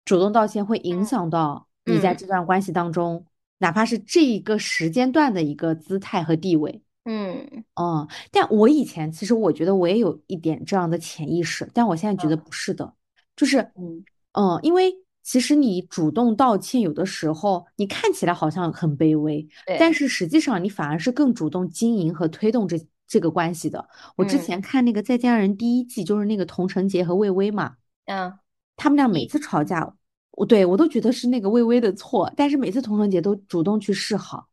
[0.04, 3.24] 主动道歉会影响到你在这段关系当中，
[3.58, 6.82] 哪怕是这一个时间段的一个姿态和地位。
[7.06, 7.64] 嗯。
[7.80, 12.92] 嗯，但我以前其实我觉得我也有一点这样的潜意识，但我现在觉得不是的，
[13.34, 14.04] 就是嗯。
[14.38, 14.92] 嗯，因为
[15.22, 19.48] 其实你主动道歉，有的时候你看起来好像很卑微，
[19.78, 22.76] 但是实际上你反而是更主动经营和推动这
[23.06, 23.88] 这个关系的。
[24.14, 28.38] 我之前看那个《再见爱人》第一季，就是那个童承杰和魏巍嘛，嗯，
[28.76, 29.96] 他们俩每次吵架，
[30.32, 34.48] 我对我都觉得是那个魏巍的错，但是每次童承杰都主动去示好，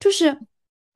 [0.00, 0.40] 就是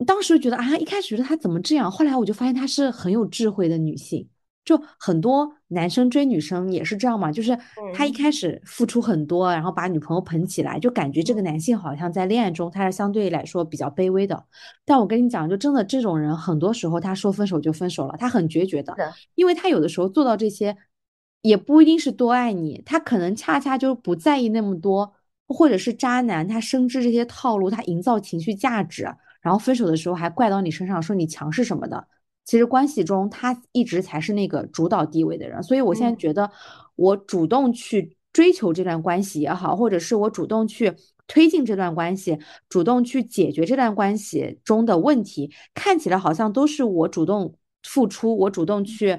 [0.06, 4.28] 当时觉得啊，一开始觉得他怎么这样，后来我就发现她是很有智慧的女性。
[4.64, 7.58] 就很多男生追女生也是这样嘛，就是
[7.94, 14.44] 他一开始付出很多，然后把女朋友捧起来，就感觉这个男性好像在恋爱中他是相对来说比较卑微的。
[14.84, 18.94] 但我跟你讲，就真的这种人，很多时候他说分手就分手了，他很决绝的，
[19.36, 20.76] 因为他有的时候做到这些，
[21.40, 25.14] 也不一定是多爱你，他可能恰恰就不在意那么多，
[25.46, 29.08] 或者是渣男，他深知这些套路，他营造情绪价值，
[29.48, 32.06] 然后分手的时候还怪到你身上，说你强势什么的。
[32.44, 36.50] 其实关系中，他一直才是那个主导地位的人，所以我现在觉得，
[36.96, 40.94] 我主动去追求这段关系也好，或者是我主动去
[41.26, 42.38] 推进这段关系，
[42.68, 49.18] 主动去解决这段关系中的问题，看起来好像都是我主动付出，我主动去，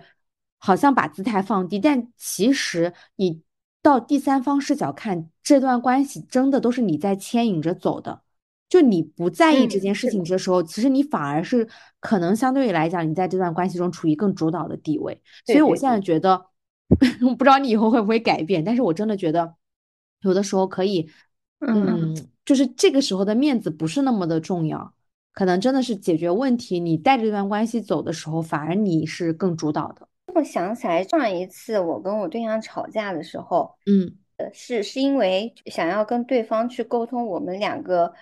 [0.60, 3.42] 好像把姿态放低，但其实你
[3.82, 8.22] 到第三方视角看，这段关系真的都是你在牵引着走的。
[8.70, 11.68] 就你不在意这件事情的时候，其实你反而是
[12.00, 15.20] 可能相对于来讲，你在这段关系中处于更主导的地位。
[15.44, 16.46] 所以我现在觉得，
[17.28, 19.56] 我不知道你以后会不会改变，但是我真的觉得，
[20.22, 21.10] 有的时候可以，
[21.62, 22.16] 嗯，
[22.46, 24.94] 就是这个时候的面子不是那么的重要，
[25.34, 26.80] 可能真的是解决问题。
[26.80, 30.08] 你带着这段关系走的时候，反而你是更主导的。
[30.36, 38.14] 我想起来上一次我跟我对象吵架的时候，嗯，呃，是是因为想要跟对方去沟通我们两个。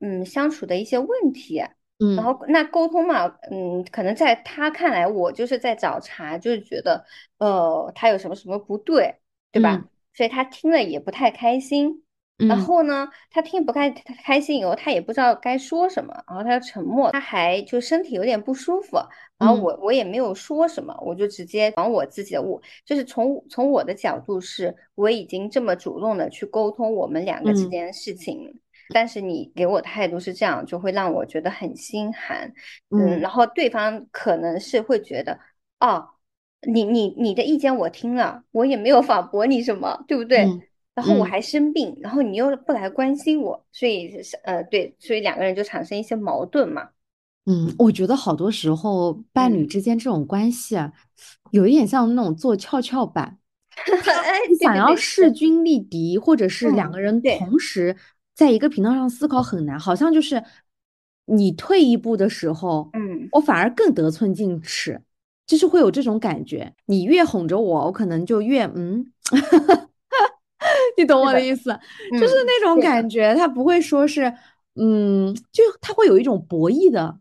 [0.00, 1.62] 嗯，相处的一些问题，
[1.98, 7.04] 嗯，然后那沟通嘛，嗯，可能在他看来，我就是在找茬，就是觉得，
[7.38, 9.16] 呃，他有什么什么不对，
[9.52, 9.88] 对吧？
[10.14, 12.02] 所以他听了也不太开心。
[12.38, 13.88] 然后呢，他听不开
[14.22, 18.98] 开心以后，他也不知道该说什么，然后他就沉默，他还就身体有点不舒服。
[19.38, 28.60] 然后我我也没有说什么，我就直接往我自己的，我就是从从我的角度是，我已经这么主动的去沟通我们两个之间的事情。
[28.90, 32.52] 但是你给我态度是这样，就会让我觉得很心寒，
[32.90, 35.38] 嗯，然后对方可能是会觉得，
[35.80, 36.08] 哦，
[36.66, 40.46] 你你你的意见我听了，我也没有反驳你什么，对不对？
[40.94, 46.88] 然后我还生病，然后你又不来关心我，所以是呃对，所以两个人就产生一些矛盾嘛。
[47.44, 50.92] 嗯，我觉得好多时候伴侣之间这种关系啊，
[51.50, 53.38] 有一点像那种做跷跷板，
[54.58, 57.96] 想要势均力敌，或者是两个人同时。
[58.36, 60.40] 在一个频道上思考很难，好像就是
[61.24, 65.00] 你退一步的时候，嗯，我反而更得寸进尺，
[65.46, 66.74] 就是会有这种感觉。
[66.84, 69.10] 你越哄着我，我可能就越嗯，
[70.98, 71.70] 你懂我的意思，
[72.12, 73.34] 就是那种感觉。
[73.34, 74.30] 他不会说是
[74.74, 77.18] 嗯，就他会有一种博弈的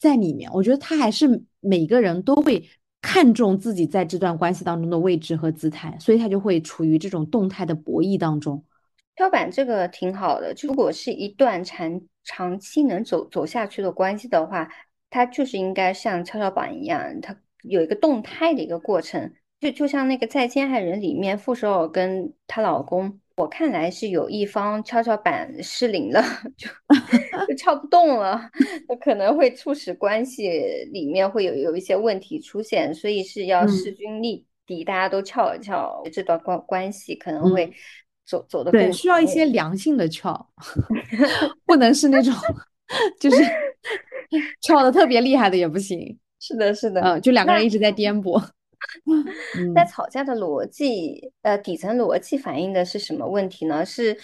[0.00, 0.50] 在里面。
[0.52, 2.68] 我觉得他还是每个人都会
[3.00, 8.64] 看重自己在这段关系当中的位置和姿态，所以他就会处于这种动态的博弈当中。
[9.18, 14.68] 跳板这个挺好的，如果是一段长长期能走走下去的关系的话，
[15.10, 19.32] 它就是应该像跷跷板一样，它有一个动态的一个过程。
[19.58, 26.22] 就就像那个《再见爱人》里面，傅首尔跟她老公，我看来是有一方跷跷板失灵了，
[26.56, 26.68] 就
[27.48, 28.48] 就跳不动了，
[28.88, 30.48] 那可能会促使关系
[30.92, 37.72] 里面会有有一些问题出现，所以是要势均力敌，大家都翘一翘，这段关关系可能会。
[38.28, 40.46] 走走的对，需要一些良性的翘，
[41.64, 42.34] 不能是那种
[43.18, 43.42] 就是
[44.60, 46.18] 翘的特别厉害的也不行。
[46.38, 48.38] 是的，是的，嗯，就两个人一直在颠簸。
[49.74, 53.84] 那吵架的逻辑，呃，底层逻辑反映的是什么问题呢？
[53.84, 54.16] 是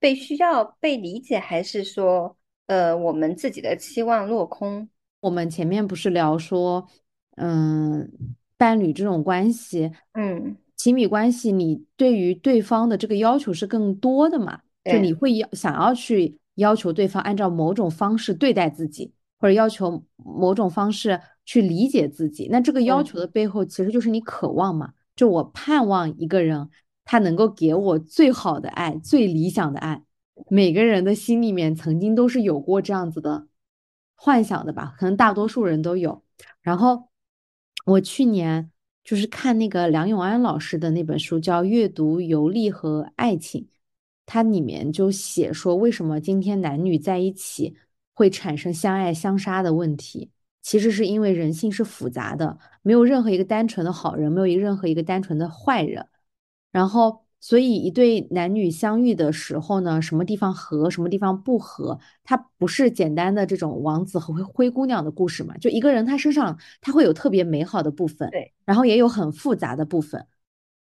[0.00, 2.34] 被需要被理解，还是说
[2.66, 4.88] 呃我们自己的期望落空。
[5.20, 6.88] 我们前面不是聊说，
[7.36, 8.10] 嗯，
[8.56, 14.60] 伴侣这种关系，嗯，亲密关系，你对于对方的这个要求是更多的嘛？
[14.82, 22.48] 就你会要想要去要求对方按照某种方式对待自己，或者要求某种方式去理解自己。
[22.50, 24.94] 那这个要求的背后，其实就是你渴望嘛？
[25.14, 26.70] 就我盼望一个人，
[27.04, 30.02] 他能够给我最好的爱，最理想的爱。
[30.48, 33.46] 每个人的心里面曾经都是有过这样子的。
[34.14, 36.22] 幻想的吧，可能大多数人都有。
[36.62, 37.10] 然后
[37.84, 38.70] 我去年
[39.04, 43.62] 就是看那个梁永安老师的那本书，叫《阅读、游历和爱情》，
[44.26, 47.76] 它里面就写说，为什么今天男女在一起
[48.14, 50.30] 会产生相爱相杀的问题？
[50.62, 56.06] 其实是因为人性是复杂的，没有任何一个单纯的好人，没有一任何一个单纯的坏人。
[56.70, 57.24] 然后。
[57.42, 65.56] 所以，一对男女相遇的时候呢，什么地方合，什么地方不合，它不是简单的这种王子和灰灰姑娘的故事嘛？
[65.56, 70.26] 就一个人他身上他会有特别美好的部分，对，然后也有很复杂的部分，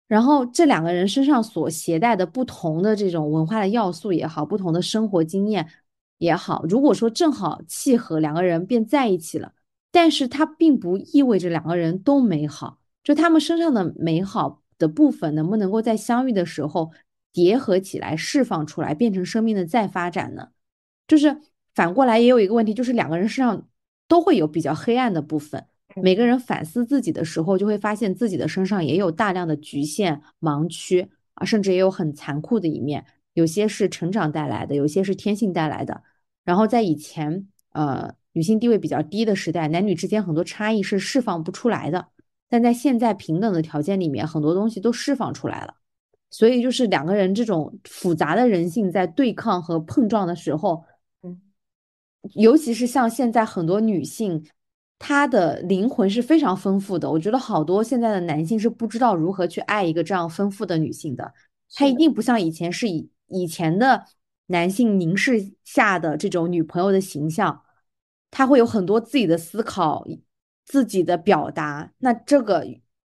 [0.08, 5.70] 然后这两个人身上所携带的不同的这种文化的要素也好，不同的生活经验
[6.18, 9.54] 也好，如果说正好契合，两个人便在一起了，
[9.92, 14.64] 但是它并不意味着两个人都美好，就他们身上的美好。
[14.78, 16.92] 的部分能不能够在相遇的时候
[17.32, 20.50] 叠合起来，释放出来，变成生命的再发展呢？
[21.08, 21.38] 就是
[21.74, 23.68] 反过来也有一个问题，就是两个人身上
[24.08, 25.66] 都会有比较黑暗的部分。
[26.02, 33.06] 每个人反思自己的时候，就会发现自己的身上也有大量的局限、盲区啊，甚至也有很残酷的一面。
[33.34, 36.04] 有些是成长带来的，有些是天性带来的。
[36.44, 42.08] 然后在以前，呃，女性地位比较低的时代，男女之间很多差异是释放不出来的。
[42.50, 45.74] 但在现在平等的条件里面，很多东西都释放出来了，
[46.30, 50.84] 所以就是两个人这种复杂的人性在对抗和碰撞的时候，
[51.24, 51.42] 嗯，
[52.36, 54.46] 尤其是像现在很多女性，
[54.98, 57.12] 她的灵魂是非常丰富的。
[57.12, 61.34] 我觉得好多现在的男性是不知道如何去爱一个这样丰富的女性的，
[61.74, 64.06] 他一定不像以前是以以前的
[64.46, 67.62] 男性凝视下的这种女朋友的形象，
[68.32, 70.06] 他会有很多自己的思考。
[70.68, 72.68] 自己的表达，那这个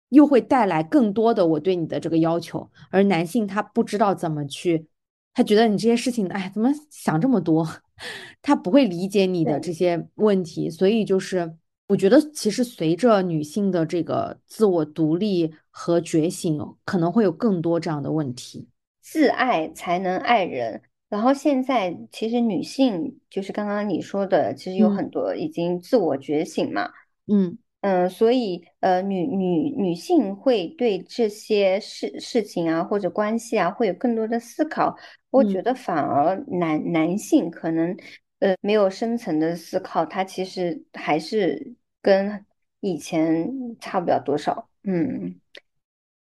[0.10, 4.88] 又会带来更多的我对你的这个要求，而男性他不知道怎么去，
[5.36, 7.68] 他觉得你这些事情，哎，怎么想这么多？
[8.42, 11.56] 他不会理解你的这些问题，所以就是
[11.88, 18.68] 我觉得，其实随着女性的这个自我独立和觉醒，可能会有更多这样的问题。
[19.02, 26.86] 自爱才能爱人，然后现在其实女性就是刚刚你说的，其实有很多已经自我觉醒嘛。
[26.86, 26.94] 嗯
[27.28, 34.96] 嗯嗯，所以呃，女女女性会对这些事事情啊或者关系啊会有更多的思考。
[35.30, 37.98] 我觉得反而男男性可能
[38.40, 42.46] 呃没有深层的思考，他其实还是跟
[42.80, 43.52] 以前
[43.82, 44.70] 差不了多少。
[44.84, 45.40] 嗯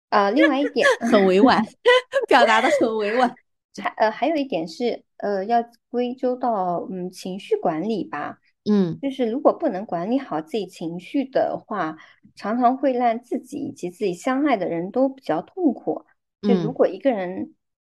[0.09, 1.61] 啊，另外一点 很委婉，
[2.29, 3.33] 表达的很委婉。
[3.81, 8.39] 还呃还有一点是呃要归咎到嗯情绪管理吧。
[8.69, 11.97] 嗯，就是如果不能管理好自己情绪的话，
[12.35, 16.05] 常常会让自己以及自己相爱的人都比较痛苦。
[16.41, 17.55] 就如果一个人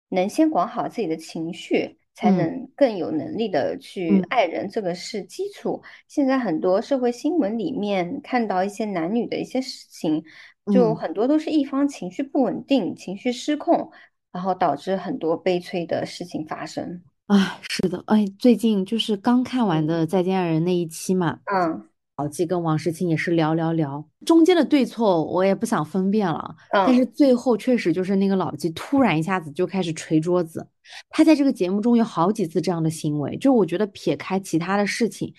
[0.10, 5.82] 能先管好自己的情绪，才能更有能力的去爱人，这个是基础。
[6.08, 10.24] 现在很多社会新闻里面看到一些男女的一些事情，
[10.72, 13.92] 就很多都是一方情绪不稳定、情绪失控，
[14.32, 17.02] 然后导致很多悲催的事情发生。
[17.32, 21.82] 哎，是的，哎，最近就是刚看完的《再见爱人》那一期嘛，嗯，
[22.18, 30.68] 老纪跟王诗晴也是聊聊聊，中间的对错我也不想分辨了，但是最后确实就是那个老纪突然一下子就开始捶桌子，
[31.10, 35.34] 他在这个节目中有好几次这样的行为，就我觉得撇开其他的事情，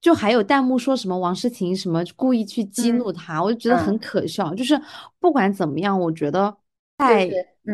[0.00, 4.80] 就还有弹幕说什么王诗晴什么故意去激怒他，我就觉得很可笑，就是
[5.18, 6.56] 不管怎么样，我觉得
[6.98, 7.30] 在。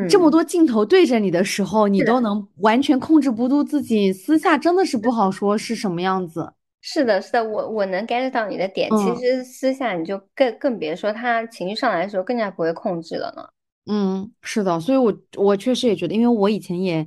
[0.08, 6.54] 这么多镜头对着你的时候，你都能完全控制不住自己，私下真的是不好说是什么样子。
[6.80, 8.88] 是的，是的，我我能 get 到你的点。
[8.90, 13.46] 其实私下你就更更别说他情绪上来的时候，更加不会控制了呢。
[13.84, 17.06] 嗯，是的，所以我我确实也觉得，因为我以前也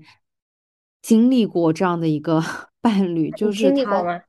[1.02, 2.40] 经历过这样的一个
[2.82, 4.22] 伴侣，就是他，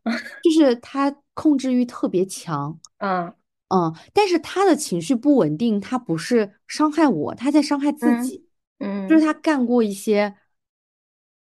[0.43, 2.78] 就是他控制欲特别强。
[2.99, 3.34] 嗯。
[3.68, 8.46] 嗯，但是他的情绪不稳定，他不是伤害我，他在伤害自己。
[8.78, 10.34] 嗯，就是他干过一些，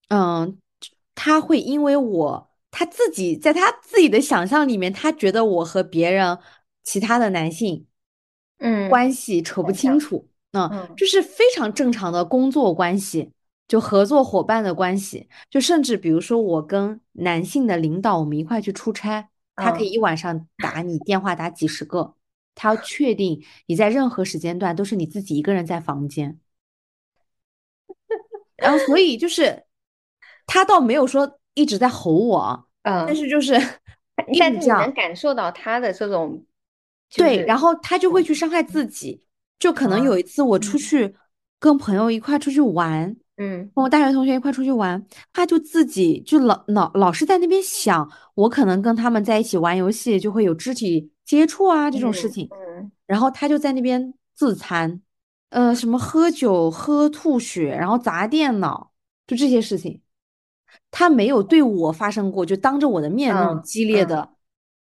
[0.09, 0.59] 嗯，
[1.15, 6.39] 他会因为我，他自己在他自己的想象里面，他觉得我和别人
[6.83, 7.87] 其他的男性，
[8.59, 13.33] 嗯，关系扯不清楚，嗯，就是非常正常的工作关系。
[13.69, 19.31] 就合作伙伴的关系，就甚至比如说我跟男性的领导，我们一块去出差，
[19.65, 22.15] 他可以一晚上打你电话打几十个，
[22.55, 26.39] 他要确定你在任何时间段都是你自己一个人在房间。
[28.57, 29.65] 然后，所以就是
[30.47, 33.53] 他倒没有说一直在吼我，嗯，但是就是
[34.39, 36.45] 但是你能感受到他的这种，
[37.17, 39.25] 对，然后他就会去伤害自己。
[39.59, 41.15] 就可能有一次我出去
[41.61, 55.01] 跟朋友一块出去玩，嗯，跟我大学同学一块出去玩，他就自己就老老老是在那边想，我可能跟他们在一起玩游戏就会有肢体接触啊这种事情，嗯，然后他就在那边自残，
[55.51, 58.93] 呃，什么喝酒喝吐血，然后砸电脑，
[59.27, 60.01] 就这些事情，
[60.91, 64.29] 他没有对我发生过，就当着我的面那种嗯激烈的。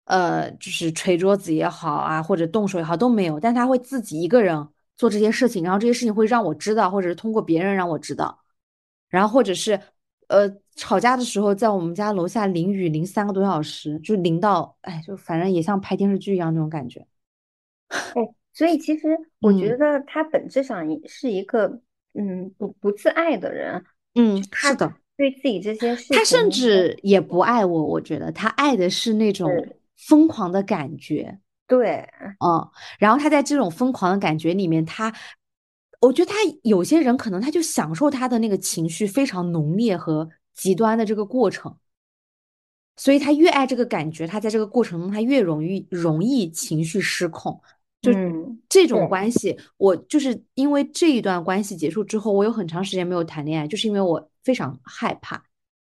[0.05, 4.67] 呃，就是捶桌子也好啊，或者动手也好都没有，但他会自己一个人
[5.03, 8.39] 做这些事情，然后这些事情会让我知道，或者是通过别人让我知道，
[9.09, 9.77] 然后或者是
[10.29, 17.05] 呃吵架的时候在我们家楼下淋雨淋三个多小时，就淋到哎，就反正也像拍电视剧一样那种感觉。
[17.89, 18.21] 哎，
[18.53, 19.09] 所以其实
[19.41, 21.81] 我觉嗯得他本质上也是一个
[22.13, 23.83] 嗯不不自爱的人，
[24.15, 29.49] 嗯，是的，对自己这些事情，他甚至也不爱我，我觉得他爱的是那种
[29.97, 31.39] 疯狂的感觉。
[31.67, 32.07] 对，
[32.39, 35.13] 嗯，然后他在这种疯狂的感觉里面，他，
[36.01, 41.77] 我觉得他有些人可能他就享受他的那个情绪非常浓烈和极端的这个过程，
[42.97, 47.59] 所以他越爱这个感觉，他在这个过程中他越容易容易情绪失控。
[48.01, 55.41] 就嗯，这种关系，我就是因为这一段关系结束之后，我有很长时间没有谈恋爱，就是因为我非常害怕。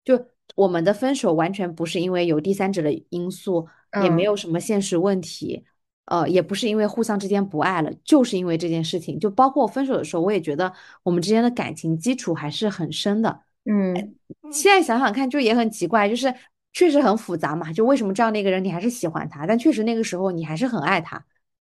[0.05, 3.67] 就我们的分手完全不是因为有第三者的因素，
[4.01, 5.63] 也没嗯有什么现实问题，
[6.05, 9.19] 呃，也不是因为互相之间不爱了，就是因为这件事情。
[9.19, 10.71] 就包括分手的时候，我也觉得
[11.03, 13.41] 我们之间的感情基础还是很深的。
[13.65, 14.15] 嗯
[14.51, 16.33] 现在想想看，就也很奇怪，就是
[16.73, 17.73] 确实很复杂嘛。
[17.73, 21.25] 就为什么这样的一个人你还是喜欢他，但确实那个时候你还是很爱他。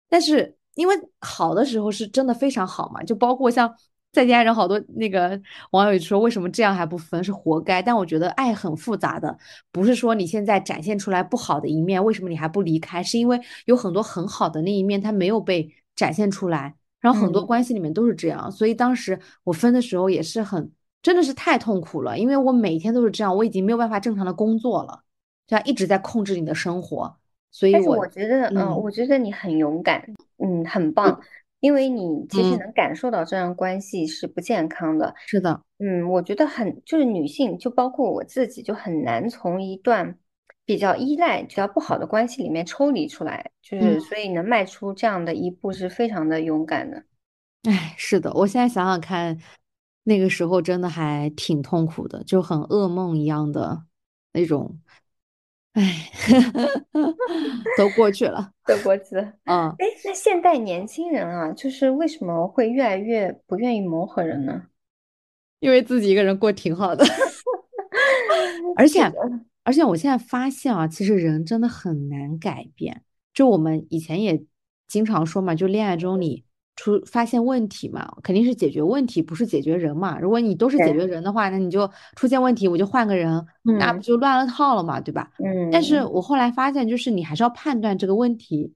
[0.09, 3.75] 但是因为好的时候是真的非常好嘛，就包括像
[4.11, 5.39] 再见爱人，好多那个
[5.71, 7.81] 网友说为什么这样还不分，是活该。
[7.81, 9.37] 但我觉得爱很复杂的，
[9.71, 13.01] 不是说你现在展现出来不好的一面，为什么你还不离开？
[13.01, 18.51] 是因为有很多很好的那一面它没有被展现出来，然后很多嗯关系里面都是这样。
[18.51, 20.69] 所以当时我分的时候也是很，
[21.01, 25.03] 真的是太痛苦了，因为我每天都是这样，我已经没有办法正常的工作了，
[25.47, 27.15] 这样一直在控制你的生活。
[27.53, 30.01] 所以我但是我觉得，嗯，嗯我觉得你很勇敢，
[30.37, 31.19] 嗯，很棒，
[31.61, 35.15] 因为你其实嗯能感受到这样关系是不健康的。
[35.25, 40.17] 是的，嗯，我觉得很，就是女性，就包括我自己，就很难从一段
[40.65, 47.03] 比较依赖、比较不好的关系里面抽离出来，就是嗯所以能迈出这样的一步是非常的勇敢的。
[47.63, 49.39] 哎，是的，我现在想想看，
[50.03, 53.83] 那个时候真的还挺痛苦的，就很噩梦一样的
[54.33, 54.79] 那种，
[55.73, 56.11] 哎，
[57.77, 59.33] 都过去了，都过去了。
[59.45, 59.69] 嗯。
[59.79, 64.63] 哎，那现代年轻人啊，就是为什么会越来越不愿意磨合人呢？
[65.59, 67.05] 因为自己一个人过挺好的，
[68.75, 68.99] 而且
[69.63, 73.03] 而且我现在发现啊，其实人真的很难改变。
[73.33, 74.43] 就我们以前也
[74.87, 76.43] 经常说嘛，就恋爱中你
[76.81, 80.17] 出发现问题嘛，肯定是解决问题，不是解决人嘛。
[80.19, 83.29] 如果你都是解决人的话，那你就出现问题我就换个人，
[83.61, 85.31] 那不嗯就乱了套了嘛，对吧？
[85.37, 88.73] 嗯但是嗯，我后来发现，就是你还是要判断这个问题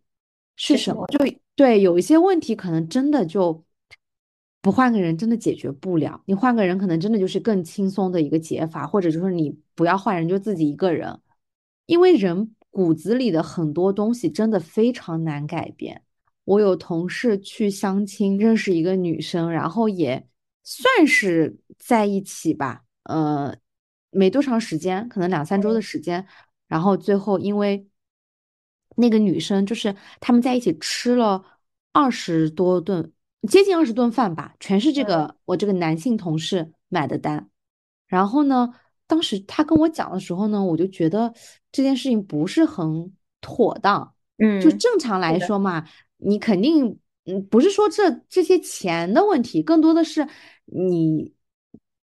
[0.55, 0.77] 是？
[0.77, 1.03] 什么。
[1.07, 1.17] 就
[1.55, 3.63] 对，有一些问题可能真的就
[4.61, 11.19] 不换个人真的解决不了，你换个人可能真的就是更轻松的一个解法，或者就是你不要换人，就自己一个人，
[11.87, 16.03] 因为人骨子里的很多东西真的非常难改变。
[16.45, 20.27] 我有同事去相亲，认识一个女生，然后也
[20.63, 23.55] 算是在一起吧，呃，
[24.11, 26.25] 没多长时间，可能两三周的时间，
[26.67, 27.87] 然后最后因为
[28.95, 31.43] 那个女生就是他们在一起吃了
[31.91, 33.11] 二十多顿，
[33.49, 37.49] 接近二十顿饭吧，全是这嗯个我这个男性同事买的单。
[38.07, 38.71] 然后呢，
[39.07, 41.33] 当时他跟我讲的时候呢，我就觉得
[41.71, 44.13] 这件事情不是很妥当。
[44.37, 45.87] 嗯就嗯，正常来，说嘛，
[46.27, 50.27] 你肯定，嗯，不是说这这些钱的问题，更多的是
[50.65, 51.33] 你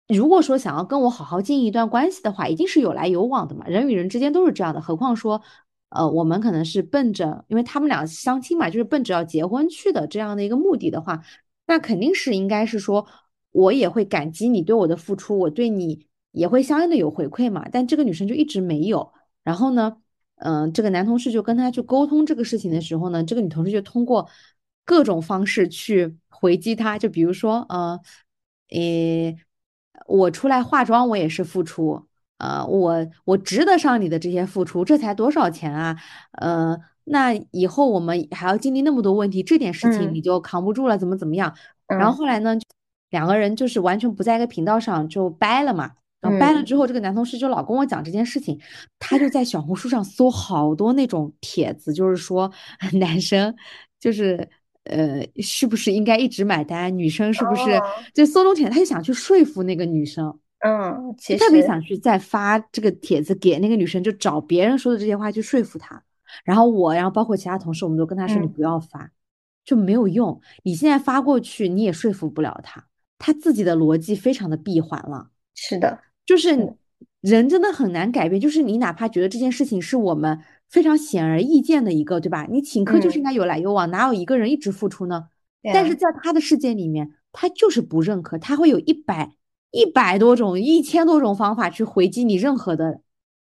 [0.08, 5.42] 如果说想要跟我好好经营一段关系的话，一定是有来有往的嘛，人与人之间都是这样的，何况说，
[5.90, 11.24] 呃，我们可能是奔着，因为他们俩相亲嘛，就是奔着要结婚去的这样的一个目的的话，
[11.66, 13.08] 那肯定是应该是说，
[13.52, 19.12] 我也会感激你对我的付出，我对你也会相应的有回馈嘛，但这个女生就一直没有，
[19.44, 19.98] 然后呢？
[20.44, 24.28] 嗯，这个男同事就跟他去沟通这个事情的时候呢，这个女同事就通过
[24.86, 28.00] 各种方式去回击他，就比如说，呃，
[28.70, 29.38] 诶，
[30.08, 35.96] 我出来化妆，我也是付出，呃，我我值得上你的这些付出，这才多少钱啊？
[36.34, 41.56] 呃，那以后我们还要经历那么多问题，这点事情你就扛不住了，怎么怎么样？
[41.88, 42.56] 然后后来呢，
[43.12, 45.92] 两个人就是完全不在一个频道上，就掰了嘛。
[46.22, 48.58] 然后掰了之后，这个男同事就老跟我讲这件事情，
[49.00, 52.52] 他就在小红书上搜好多那种帖子，就是说
[52.94, 53.54] 男生
[54.00, 54.48] 就是
[54.84, 57.82] 呃是不是应该一直买单，女生是不是
[58.14, 66.04] 就搜东帖，他就想去说服那个女生，嗯，其实特别想去再发这个帖子给那个女生，就找别人说的这些话去说服她。
[66.46, 69.12] 然后我，然后包括其他同事，我们都跟他说你不要发，
[69.66, 70.40] 就没有用。
[70.64, 72.86] 你现在发过去，你也说服不了他，
[73.18, 75.28] 他自己的逻辑非常的闭环了。
[75.56, 76.00] 是的。
[76.26, 76.76] 就是
[77.22, 82.48] 人真的很难改变，就是你哪怕觉得这件事情是我们非常显而易见的一个，对吧？
[82.50, 85.26] 你请客就是应该有来有往，哪有一个人一直付出呢？
[85.74, 89.32] 但是在他的世界里面，他就是不认可，他会有一百
[89.72, 93.02] 一百多种、一千多种方法去回击你任何的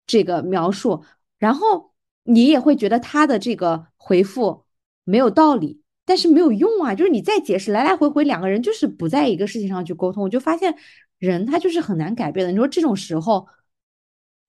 [0.07, 1.03] 这个描述，
[1.37, 1.91] 然后
[2.23, 4.63] 你也会觉得他的这个回复
[5.03, 5.81] 没有道理。
[6.05, 10.73] 但是没有用啊，就是你再解释来来回回，两个人就是不在一个事情上去沟通，我就发现
[11.19, 12.51] 人他就是很难改变的。
[12.51, 13.47] 你说这种时候，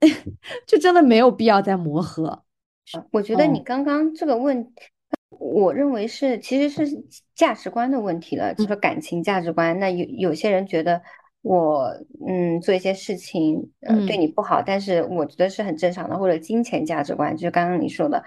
[0.66, 2.42] 就真的没有必要再磨合。
[3.10, 4.72] 我觉得你刚刚这个问，
[5.28, 7.04] 我认为是其实是
[7.34, 9.78] 价值观的问题了，就说感情价值观。
[9.78, 11.00] 那有有些人觉得
[11.42, 11.90] 我
[12.26, 18.24] 嗯做一些事情嗯对你不好，但是我觉得是很正常的，或者金钱价值观，就是刚刚你说的。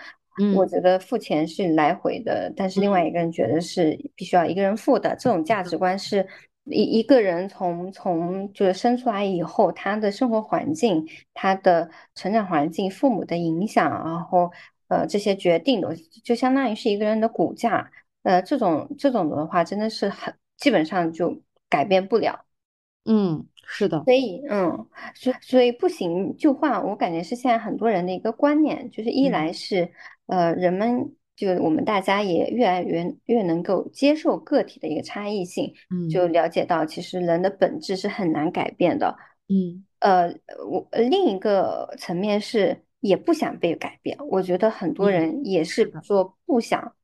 [0.56, 5.16] 我觉得付钱是来回的，但是另外一个人觉得是必须要一个人付的。
[5.16, 6.28] 这种价值观是
[6.66, 14.52] 一一个人从从就是生出来以后，他的生活环境、他的成长环境、父母的影响，然后
[14.88, 17.92] 呃这些决定的，就相当于是一个人的骨架。
[18.24, 22.46] 呃，这种这种的话，真的是很基本上就改变不了。
[23.06, 24.02] 嗯，是的。
[24.06, 26.86] 所以，嗯，所所以不行就换。
[26.88, 29.92] 我感觉是现在很多人的一个观念，就是一来是。
[30.26, 39.16] 呃，人们就我们大家也越来越越能够接受个体的一个差异性，嗯，就了解到其实人的本质是很难改变的，
[39.50, 40.34] 嗯，呃，
[40.70, 46.96] 我另一个层面是也不想被改变，我觉得很多人也是说不想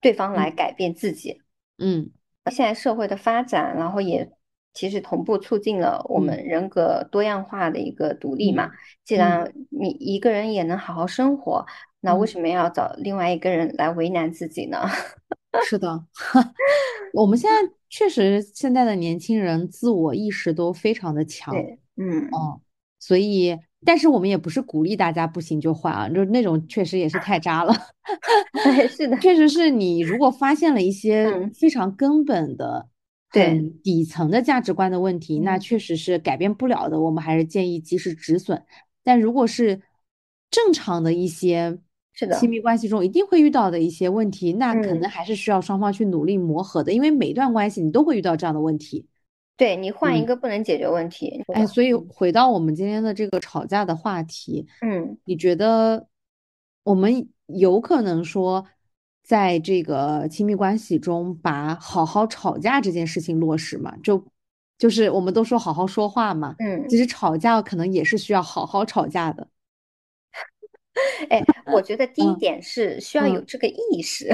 [0.00, 1.40] 对方来改变自己，
[1.78, 2.10] 嗯，
[2.50, 4.30] 现在社会的发展，然后也。
[4.76, 8.72] 其实同步促进了我们人格多样化的一个独立嘛。
[9.04, 11.64] 既然你一个人也能好好生活，
[12.04, 14.78] 那为什么要找另外一个人来为难自己呢？
[15.66, 16.04] 是的，
[17.14, 17.56] 我们现在
[17.88, 21.54] 确实现在的年轻人自我意识都非常的强。
[21.96, 22.60] 嗯哦，
[22.98, 27.72] 所以，但是我们也不是鼓励大家不行就换啊，就是那种确实也是太渣了。
[28.90, 32.88] 是的，确实是你如果发现了一些非常根本的。
[33.32, 37.00] 对底层的价值观的问题，那确实是改变不了的。
[37.00, 38.62] 我们还是建议及时止损。
[39.02, 39.82] 但如果是
[40.52, 41.76] 正常的一些
[42.38, 46.92] 亲密关系中一定会遇到的一些问题，那可能还是需要双方去努力磨合的。
[46.92, 49.06] 因为每段关系你都会遇到这样的问题。
[49.56, 51.42] 对你换一个不能解决问题。
[51.54, 56.06] 哎，所以回到我们今天的这个吵架的话题，嗯，你觉得
[56.82, 58.64] 我们有可能说？
[59.26, 64.22] 在这个亲密关系中，把好好吵架这件事情落实吗，就
[64.76, 69.48] 就是我们都说好好说话嘛，嗯，其实吵架可能也是需要好好吵架的。
[71.30, 71.42] 哎，
[71.72, 74.28] 我觉得第一点是需要有这个意识。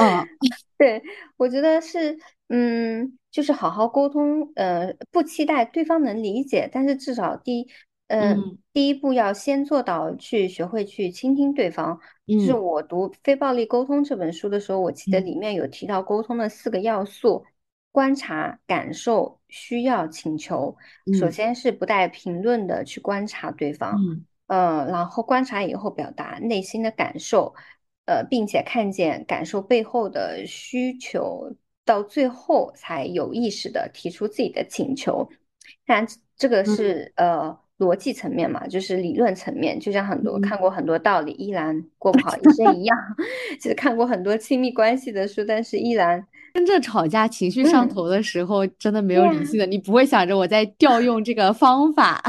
[0.00, 0.26] 嗯，
[0.78, 1.02] 对，
[1.36, 7.68] 我觉得是，嗯，就是好好沟通，呃，不期待对方能理解，但是至少第一。
[8.08, 11.98] 嗯，第一步要先做到去学会去倾听对方。
[12.26, 17.42] 就是我读《非暴力沟通》这本书的时候，我记得里面有提到沟通的四个要素：
[17.90, 20.76] 观察、感受、需要、请求。
[21.18, 23.98] 首先是不带评论的去观察对方，
[24.52, 27.54] 呃，然后观察以后表达内心的感受，
[28.04, 31.50] 呃，并且看见感受背后的需求，
[31.86, 35.26] 到最后才有意识的提出自己的请求。
[35.86, 37.58] 当然，这个是呃。
[37.78, 42.96] 逻辑层面嘛，就是理论层面，就像很多看过很多道理依然过不好一生一样。
[43.58, 46.24] 其 实看过很多亲密关系的书，但是依然
[46.54, 52.22] 真正吵架情绪上头的时候，真的没有理性的，你不会想着我在调用这个方法。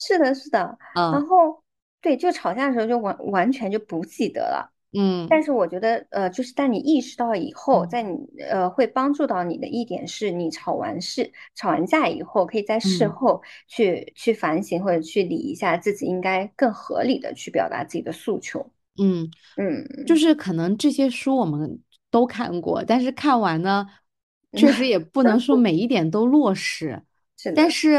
[0.00, 0.78] 是的，是的。
[0.94, 1.62] 然后
[2.04, 4.70] 对，就吵架的时候就完完全就不记得了。
[4.92, 18.70] 嗯，但是我觉得，呃，就是在你意识到以后，在你呃会帮助到你的一点是，你吵完事、吵完架以后，可以在事后去去反省或者去理一下自己，应该更合理的去表达自己的诉求。
[19.02, 21.80] 嗯嗯，就是可能这些书我们
[22.10, 23.88] 都看过，但是看完呢，
[24.52, 27.02] 确实也不能说 每一点都落实。
[27.36, 27.96] 是的，但是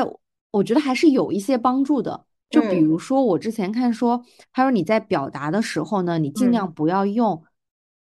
[0.51, 2.25] 我觉得还是有一些帮助的。
[2.49, 4.23] 就比嗯如说我之前看说，
[4.53, 7.43] 他说你在表达的时候呢，你尽嗯量不要用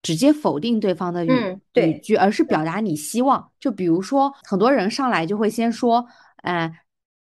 [0.02, 1.32] 直接否定对方的语
[1.74, 3.52] 语句，而是表达你希望。
[3.60, 6.06] 就比如说很多人上来就会先说，
[6.44, 6.82] 哎、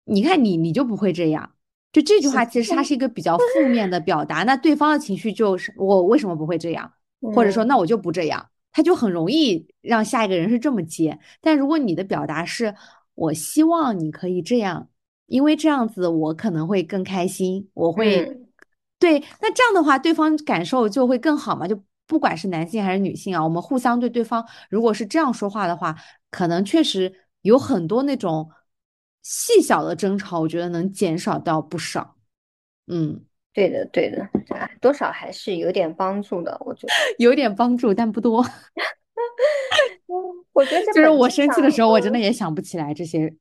[0.05, 1.55] 你看你你就不会这样。
[1.91, 6.93] 就这句话其实它是一个比较负面的表达，那对方的情绪就是我为什么不会这样？
[7.35, 11.19] 或者说嗯那我就不这样，他就很容易让下一个人是这么接。
[11.41, 12.75] 但如果你的表达是
[13.15, 14.89] 我希望你可以这样，
[15.29, 18.49] 因为这样子我可能会更开心，我会、嗯
[18.99, 25.95] 对，那这样的话对方感受就会更好嘛，就不管是男性还是女性啊，我们互相对对方如果是这样说话的话，
[26.31, 28.51] 可能确实有很多那种
[29.23, 32.17] 细小的争吵，我觉得能减少到不少。
[32.87, 33.23] 嗯，
[33.53, 34.23] 对的对的，
[34.57, 36.93] 啊多少还是有点帮助的，我觉得。
[37.19, 38.43] 有点帮助，但不多。
[40.55, 43.37] 我觉得就是我生气的时候，我真的嗯也想不起来这些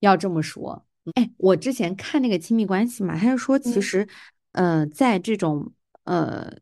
[0.00, 0.85] 要这么说。
[1.14, 3.82] 哎，我之前看那个亲密关系嘛，他就说其嗯。
[3.82, 4.08] 实，
[4.52, 5.72] 呃，在这种
[6.04, 6.52] 呃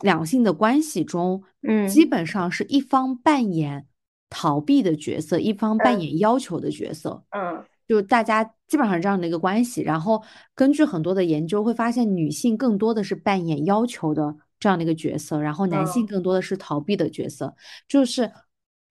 [0.00, 2.10] 两性的关系中，嗯基嗯。
[2.10, 3.86] 本上是一方扮演
[4.30, 6.00] 逃避的角色，一方扮嗯。
[6.00, 7.24] 演要求的角色。
[7.30, 7.64] 嗯。
[7.86, 10.22] 就大家基本上是这样的一个关系，然后
[10.54, 16.06] 根据很多的研究会发现，女性更多的是扮演要求的这样的一个角色，然后男性嗯。
[16.06, 17.54] 更多的是逃避的角色。
[17.88, 18.30] 就是，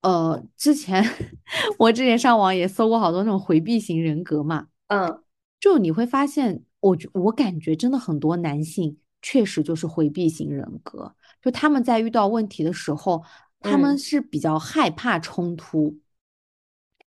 [0.01, 1.01] 呃，之前
[1.79, 5.23] 我之前上网也搜过好多那种回避型人格嘛，嗯。
[5.59, 13.23] 就你会发现，我觉我感觉真的很多男性确实就是回避型人格，就他们在遇到问题的时候，
[13.61, 13.97] 他们嗯。
[13.97, 15.99] 是比较害怕冲突。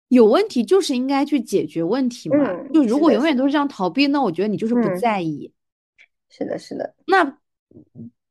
[0.07, 4.99] 有问题就是应该去解决问题嘛，嗯就如果永远都是这样逃避，那我觉得你就是不嗯。
[4.99, 5.53] 在意，
[6.30, 7.38] 是的是的，那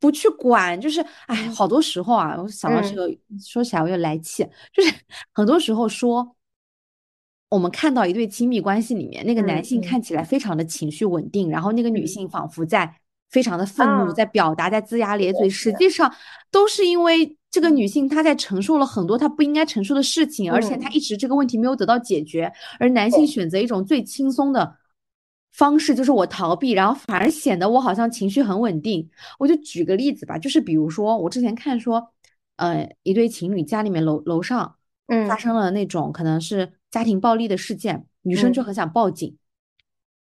[0.01, 1.55] 不去管，就是哎，嗯。
[1.55, 2.97] 好多时候啊，我想到这嗯。
[2.97, 4.93] 个，说起来我又来气，就是
[5.33, 6.37] 很多时候说，
[7.51, 12.07] 我们看到一对亲密关系里面，那个男性看起来非常的情绪稳定，然后那个女嗯。
[12.07, 12.95] 性仿佛在
[13.29, 14.13] 非常的愤怒，啊。
[14.15, 16.13] 在表达，在龇牙咧嘴，实际上
[16.53, 17.77] 都是因为这个嗯。
[17.77, 20.93] 女性她在承受了很多她不应该承受的事情，而且她嗯。
[20.93, 24.77] 一直这个问题没有得到解决，而男性选择一种最轻松的
[25.53, 29.11] 方式，就是我逃避，然后反而显得我好像情绪很稳定。
[29.41, 32.13] 我就举个例子吧，就是比如说我之前看说，
[32.59, 34.77] 呃，一对情侣家里面楼楼上
[35.29, 35.39] 发嗯。
[35.39, 38.65] 生了那种可能是家庭暴力的事件，女生就嗯。
[38.65, 39.37] 很想报警。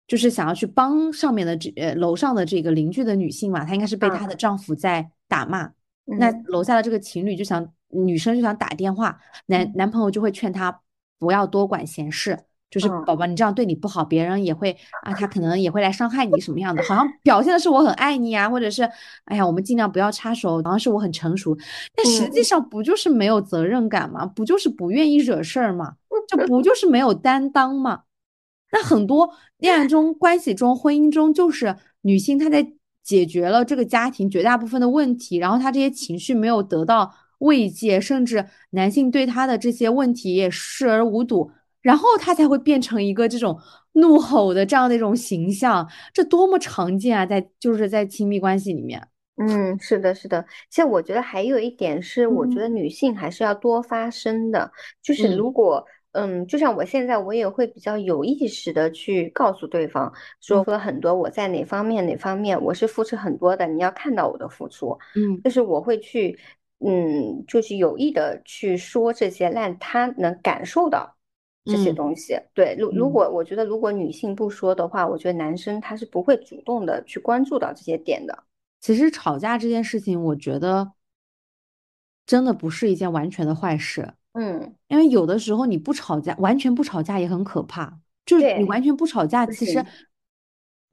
[0.07, 5.73] 就是想要去帮上面的这呃楼上的这个邻居的女性嘛，她应该是被她啊的丈夫在打骂，
[6.05, 6.45] 那嗯。
[6.47, 9.73] 楼下的这个情侣就想，女生就想打电话，男嗯。
[9.75, 10.81] 男朋友就会劝她
[11.19, 12.39] 不要多管闲事，
[12.71, 18.83] 就是嗯宝宝你这样对你不好，别人也会啊，他可能也会来伤害你什么样的，好像表现的是我很爱你啊，或者是
[19.27, 21.57] 哎呀我们尽量不要插手，好像是我很成熟，
[21.95, 24.27] 但实际嗯上不就是没有责任感吗？
[24.27, 25.95] 不就是不愿意惹事儿吗？
[26.29, 28.03] 这不 就是没有担当吗？
[28.73, 32.67] 那很多恋爱中、关系中、婚姻中，就是女性她在
[33.03, 41.53] 解决了这个家庭绝大部分的问题，然后她这些情绪没有得到慰藉，甚至男性对她的这些问题也视而无睹，
[41.87, 43.57] 然后他才会变成一个这种
[43.93, 47.25] 怒吼的这样的一种形象，这多么常见啊！
[47.25, 49.01] 在就是在亲密关系里面，
[49.37, 50.45] 嗯，是的，是的。
[50.69, 54.69] 其实我觉得还有一点是，我觉嗯得女性还是要多发声的。
[55.01, 64.99] 就是嗯如果，嗯，就像我现在，我也会比较有意识的去告诉对方，说嗯了很多我在哪方面哪方面我是付出很多的，你要看到我的付出。
[65.15, 66.37] 嗯就是我会去，
[66.81, 71.16] 嗯，就是有意的去说这些，让他能感受到
[71.67, 72.35] 这些嗯东西。
[72.55, 78.45] 对，如如嗯果我觉得如果女性不说的话，我觉得男生他是不会主动的去关注到这些点的。
[78.81, 80.93] 其实吵架这件事情，我觉得
[82.25, 84.15] 真的不是一件完全的坏事。
[84.33, 87.99] 嗯，因为有的时候你不吵架，完全不吵架也很可怕。
[88.25, 89.87] 就是你完全不吵架，其实行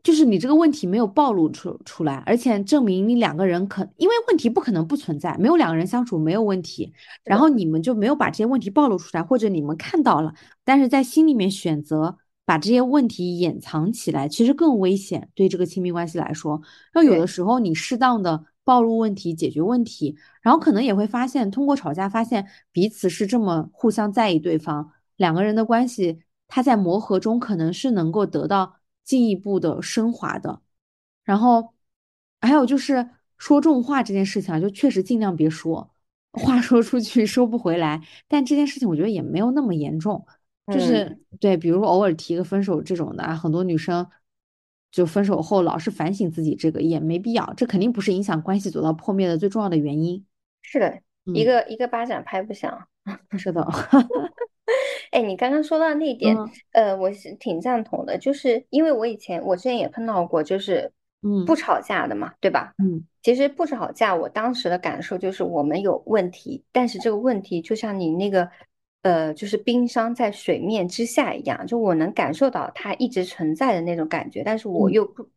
[0.03, 6.91] 就是你这个问题没有暴露出出来，而且证明你两个人可，因为问题不可能不存在，没有两个人相处没有问题，
[7.23, 10.33] 然后你们就没有把这些问题暴露出来，或者你们看到了，
[10.65, 16.61] 但是在心里面选择把这些问题掩藏起来，其实更危险，对这个亲密关系来说。
[16.93, 30.61] 那有的时候你适当的暴露问题、解决问题，然后可能也会发现，通过吵架发现彼此是这么互相在意对方，两个人的关系，他在磨合中可能是能够得到进一步的升华的。
[31.23, 31.73] 然后
[32.41, 35.93] 还有就是说重话这件事情啊，就确实尽量别说，
[36.31, 38.01] 话说出去收不回来。
[38.27, 40.25] 但这件事情我觉得也没有那么严重，
[40.67, 44.05] 就是嗯对，比如偶尔提个分手这种的啊，很多女生
[44.91, 50.25] 就分手后老是反省自己，这个也没必要，这肯定不是影响关系走到破灭的最重要的原因。
[50.61, 52.87] 是的，一嗯，个一个巴掌拍不响。
[53.37, 53.61] 是的，
[55.13, 56.35] 哎，你刚刚说到那一点，
[56.71, 60.91] 呃，我是挺赞同的，就是因为我以前我之前也碰到过，就是
[61.21, 62.73] 嗯不吵架的嘛，对吧？
[62.83, 68.49] 嗯，其实不吵架，我当时的感受就是我们有问题，但是这个问题就像你那个，
[69.03, 75.29] 呃，就是冰山在水面之下一样，就我能感受到它一直存在的那种感觉，但是我又不，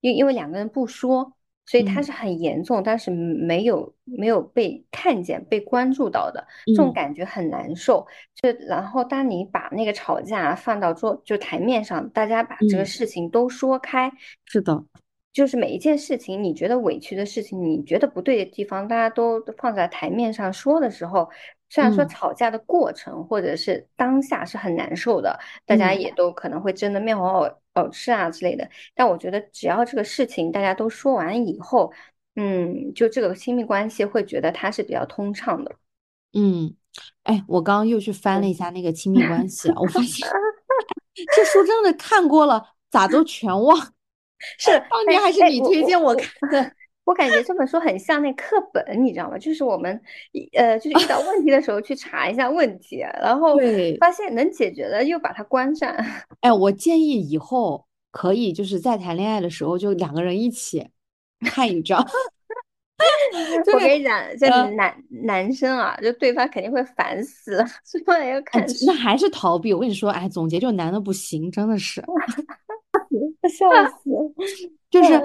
[0.00, 1.34] 因因为两个人不说。
[1.70, 8.04] 所以它是很严重，但是没有没有被看见、被关注到的这种感觉很难受。
[8.34, 14.10] 就然后当你把那个吵架放到桌就台面上，大家把这个事情都说开，
[14.46, 14.82] 是的，
[15.32, 21.30] 就是每一件事情你觉得委屈的事情，你觉得不对的地方，大家都放在台面上说的时候，
[21.68, 27.56] 虽然说吵架的过程或者是当下是很难受的，大家也都可能会争得面红耳。
[27.74, 31.92] 好吃啊之类的，但我觉得只要这个事情大家都说完以后，
[32.36, 35.76] 嗯，就这个亲密关系会觉得它是比较通畅的。
[36.32, 36.74] 嗯，
[37.22, 40.28] 哎，我刚刚又去翻了一下那个亲密关系，我发现
[41.34, 43.78] 这书真的看过了，咋都全忘。
[44.58, 46.72] 是当年还是你推荐我看的。
[47.04, 49.36] 我感觉这本书很像那课本，你知道吗？
[49.36, 50.00] 就是我们，
[50.56, 53.56] 呃，就是遇到问题的时候去查一下问题，然后
[53.98, 55.92] 发现能解决的又把它关上。
[56.40, 60.86] 哎，我建议以后可以就是在谈恋爱的时候就两个人一起
[61.40, 62.00] 看一张。
[63.72, 64.94] 我跟你讲，这男
[65.24, 68.64] 男生啊，就对方肯定会烦死了， 之后要看。
[68.86, 69.72] 那还是逃避。
[69.72, 72.00] 我跟你说，哎，总结就男的不行，真的是，
[73.58, 74.10] 笑死，
[74.90, 75.18] 就是。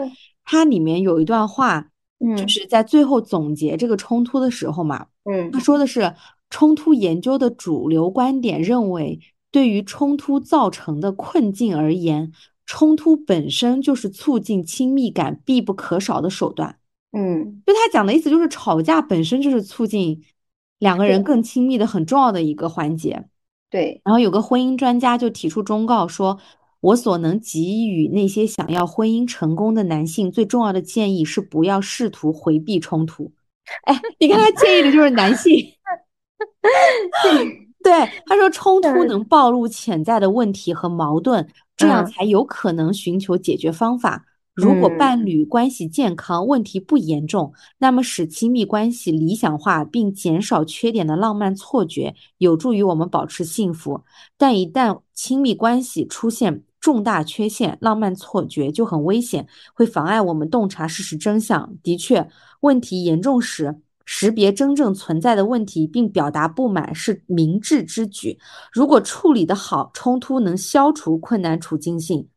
[0.46, 1.89] 它里面有一段话，
[2.20, 6.14] 嗯就是在最后总结这个冲突的时候嘛，嗯，他说的是
[6.52, 9.20] 冲突研究的主流观点认为，
[9.52, 12.32] 对于冲突造成的困境而言，
[12.66, 16.78] 冲突本身就是促进亲密感必不可少的手段。
[17.12, 20.24] 嗯，就他讲的意思就是吵架本身就是促进
[20.80, 23.26] 两个人更亲密的很重要的一个环节。
[23.70, 26.39] 对，然后有个婚姻专家就提出忠告说。
[26.86, 33.31] 我所能给予那些想要婚姻成功的男性最重要的建议是，不要试图回避冲突。
[33.86, 35.51] 哎，你看他建议的就是男性。
[37.81, 37.91] 对，
[38.27, 44.25] 他说冲突能暴露潜在的问题和矛盾，这样才有可能寻求解决方法。
[44.53, 54.03] 如果伴侣关系健康，问题不严重，那么使亲密关系理想化并减少缺点的浪漫错觉，有助于我们保持幸福。
[54.38, 61.75] 但一旦亲密关系出现重大缺陷，浪漫错觉就很危险，会妨碍我们洞察事实真相。
[61.81, 62.29] 的确，
[62.59, 68.38] 问题严重时，识别真正存在的问题并表达不满是明智之举。
[68.71, 72.27] 如果处理得好，冲突能消除困难处境性。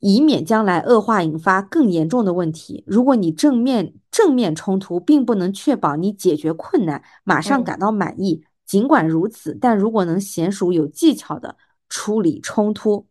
[0.00, 2.84] 以免将来恶化，引发更严重的问题。
[2.86, 8.44] 如果你正面正面冲突，并不能确保你解决困难马上感到满意。
[8.66, 11.56] 尽管如此，但如果能娴熟有技巧的
[11.88, 13.06] 处理冲突，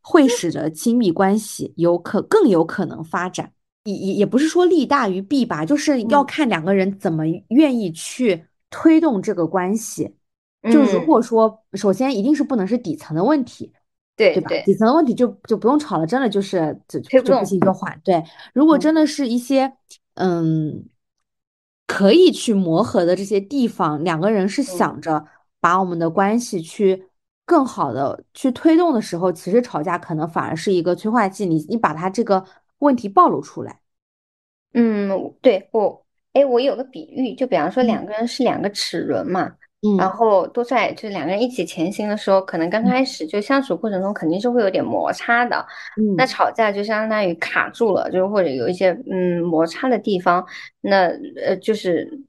[0.00, 3.52] 会使得亲密关系有可更有可能发展。
[3.84, 10.14] 也也也不是说利大于弊吧，就是要看两个人怎么愿意去推动这个关系。
[10.70, 13.72] 就如果说，首先一定是不能是底层的问题。
[14.16, 14.50] 对对吧？
[14.66, 17.98] 底层的问题就就不用吵了，真的就是就就不行就缓。
[18.04, 18.22] 对，
[18.52, 19.72] 如果真的是一些
[20.16, 20.84] 嗯
[21.86, 25.24] 可以去磨合的这些地方，两个人是想着
[25.58, 27.06] 把我们的关系去
[27.50, 31.44] 更好的去推动的时候，其实吵架可能反而是一个催化剂。
[31.46, 32.44] 你你把他这个
[32.78, 33.80] 问题暴露出来。
[34.74, 35.10] 嗯，
[35.42, 39.56] 对我，哎，我有个比喻，就比方说两个人是两个齿轮嘛。
[39.82, 45.56] 嗯然后都在就是两个人一起前行的时候，可能刚开始就相处过程中肯定是会有点摩擦的。
[45.96, 50.46] 嗯，那吵架就相当于卡住了，就是或者有一些嗯摩擦的地方，
[50.82, 51.08] 那
[51.44, 52.20] 呃就是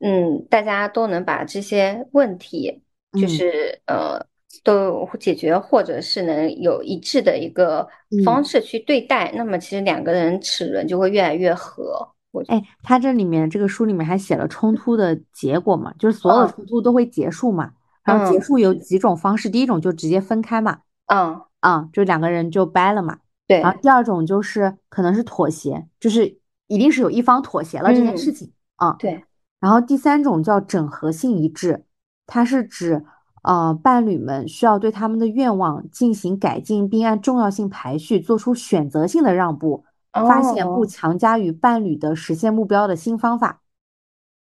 [0.00, 2.82] 嗯大家都能把这些问题
[3.20, 4.18] 就是呃
[4.62, 7.86] 都解决，或者是能有一致的一个
[8.24, 12.08] 方式去对待，那么其实两个人齿轮就会越来越合。
[12.48, 17.72] 哎，他这里面这个书里面还写了冲突的结果嘛，就是所有冲突都会结束嘛，
[18.04, 21.40] 然后结束有几种方式，第一种就直接分开嘛，嗯。
[21.62, 26.38] 嗯，就两个人就掰了嘛，对，然后第二种就是可能是妥协，就是
[26.68, 28.50] 一定是有一方妥协了这件事情，
[28.82, 29.22] 嗯，对，
[29.60, 31.84] 然后第三种叫整合性一致，
[32.26, 33.04] 它是指
[33.42, 39.84] 呃伴侣们需要对他们的愿望进行改进，并按重要性排序，做出选择性的让步。
[40.12, 43.60] 发现不强加于伴侣的实现目标的新方法，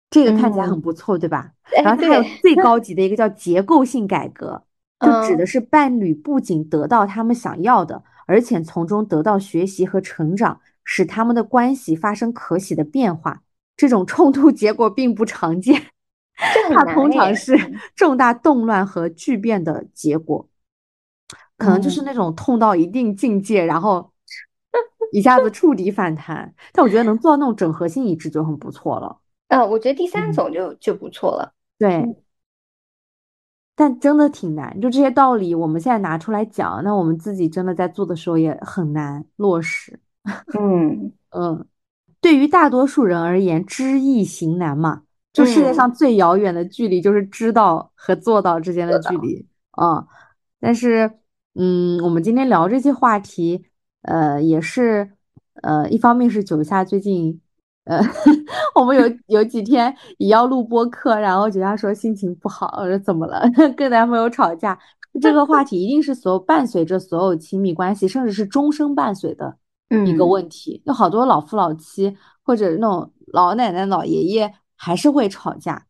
[0.09, 1.51] 这个看起来很不错，对吧？
[1.83, 4.63] 然后它还有最 高级的一个叫结构性改革，
[5.01, 13.41] 就指的是伴侣不仅得到他们想要的，而且从中得到学习和成长，使他们的关系发生可喜的变化。
[13.75, 15.87] 这种冲突结果并不常见，
[16.73, 17.53] 它通常是
[17.95, 20.47] 重大动乱和巨变的结果，
[21.57, 24.11] 可能就是那种痛到一定境界，然后
[25.11, 26.53] 一下子触底反弹。
[26.71, 29.17] 但我觉得能做到那种整合性一致就很不错了。
[29.49, 31.53] 呃，我觉得第三种就就不错了。
[31.77, 32.15] 对，
[33.75, 34.79] 但真的挺难。
[34.79, 39.99] 就这些道理，我们现在拿出来讲，那我们自己真的在做的时候也很难落实。
[40.59, 41.65] 嗯 嗯，
[42.21, 45.03] 对于大多数人而言，知易行难嘛。
[45.31, 50.05] 就世界上最遥远的距离，就是知道和做到之间的距离啊。
[50.59, 51.09] 但是，
[51.55, 53.63] 嗯，我们今天聊这些话题，
[54.01, 55.11] 呃，也是，
[55.61, 57.39] 呃，一方面是九夏最近，
[57.85, 58.01] 呃，
[58.75, 63.43] 我们有有几天也要录播课，然后九夏说心情不好，我说怎么了？
[63.77, 64.77] 跟男朋友吵架，
[65.21, 69.55] 这个话题一定是所有伴随着所有亲密关系，甚至是终生伴随的
[70.07, 70.81] 一个问题。
[70.85, 74.51] 有好多老夫老妻或者那种老奶奶老爷爷。
[74.81, 75.85] 还是会吵架，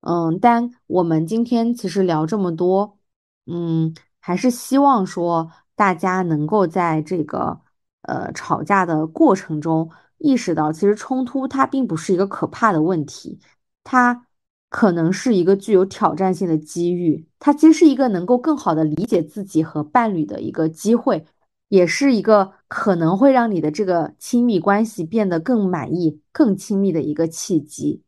[0.00, 2.98] 嗯，但我们今天其实聊这么多，
[3.46, 7.60] 嗯，还是希望说大家能够在这个
[8.02, 13.38] 呃吵架的过程中意识到，其实冲突它并不是一个可怕的问题，
[13.84, 14.26] 它
[14.68, 21.24] 可能是一个具有挑战性的机遇，它其实是一个能够更好的理解自己和伴侣的一个机会，
[21.68, 28.02] 也是一个可能会让你的这个亲密关系变得更满意、更亲密的一个契机。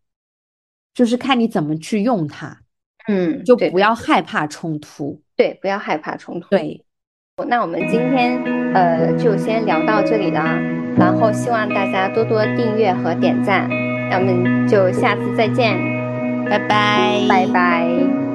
[0.97, 2.63] 就是看你怎么去用它，
[3.07, 6.83] 嗯，就不要害怕冲突，对，不要害怕冲突，对。
[7.49, 8.43] 那我们今天
[8.73, 10.41] 呃就先聊到这里了，
[10.97, 13.69] 然后希望大家多多订阅和点赞，
[14.09, 15.77] 那我们就下次再见，
[16.49, 18.26] 拜拜，拜拜。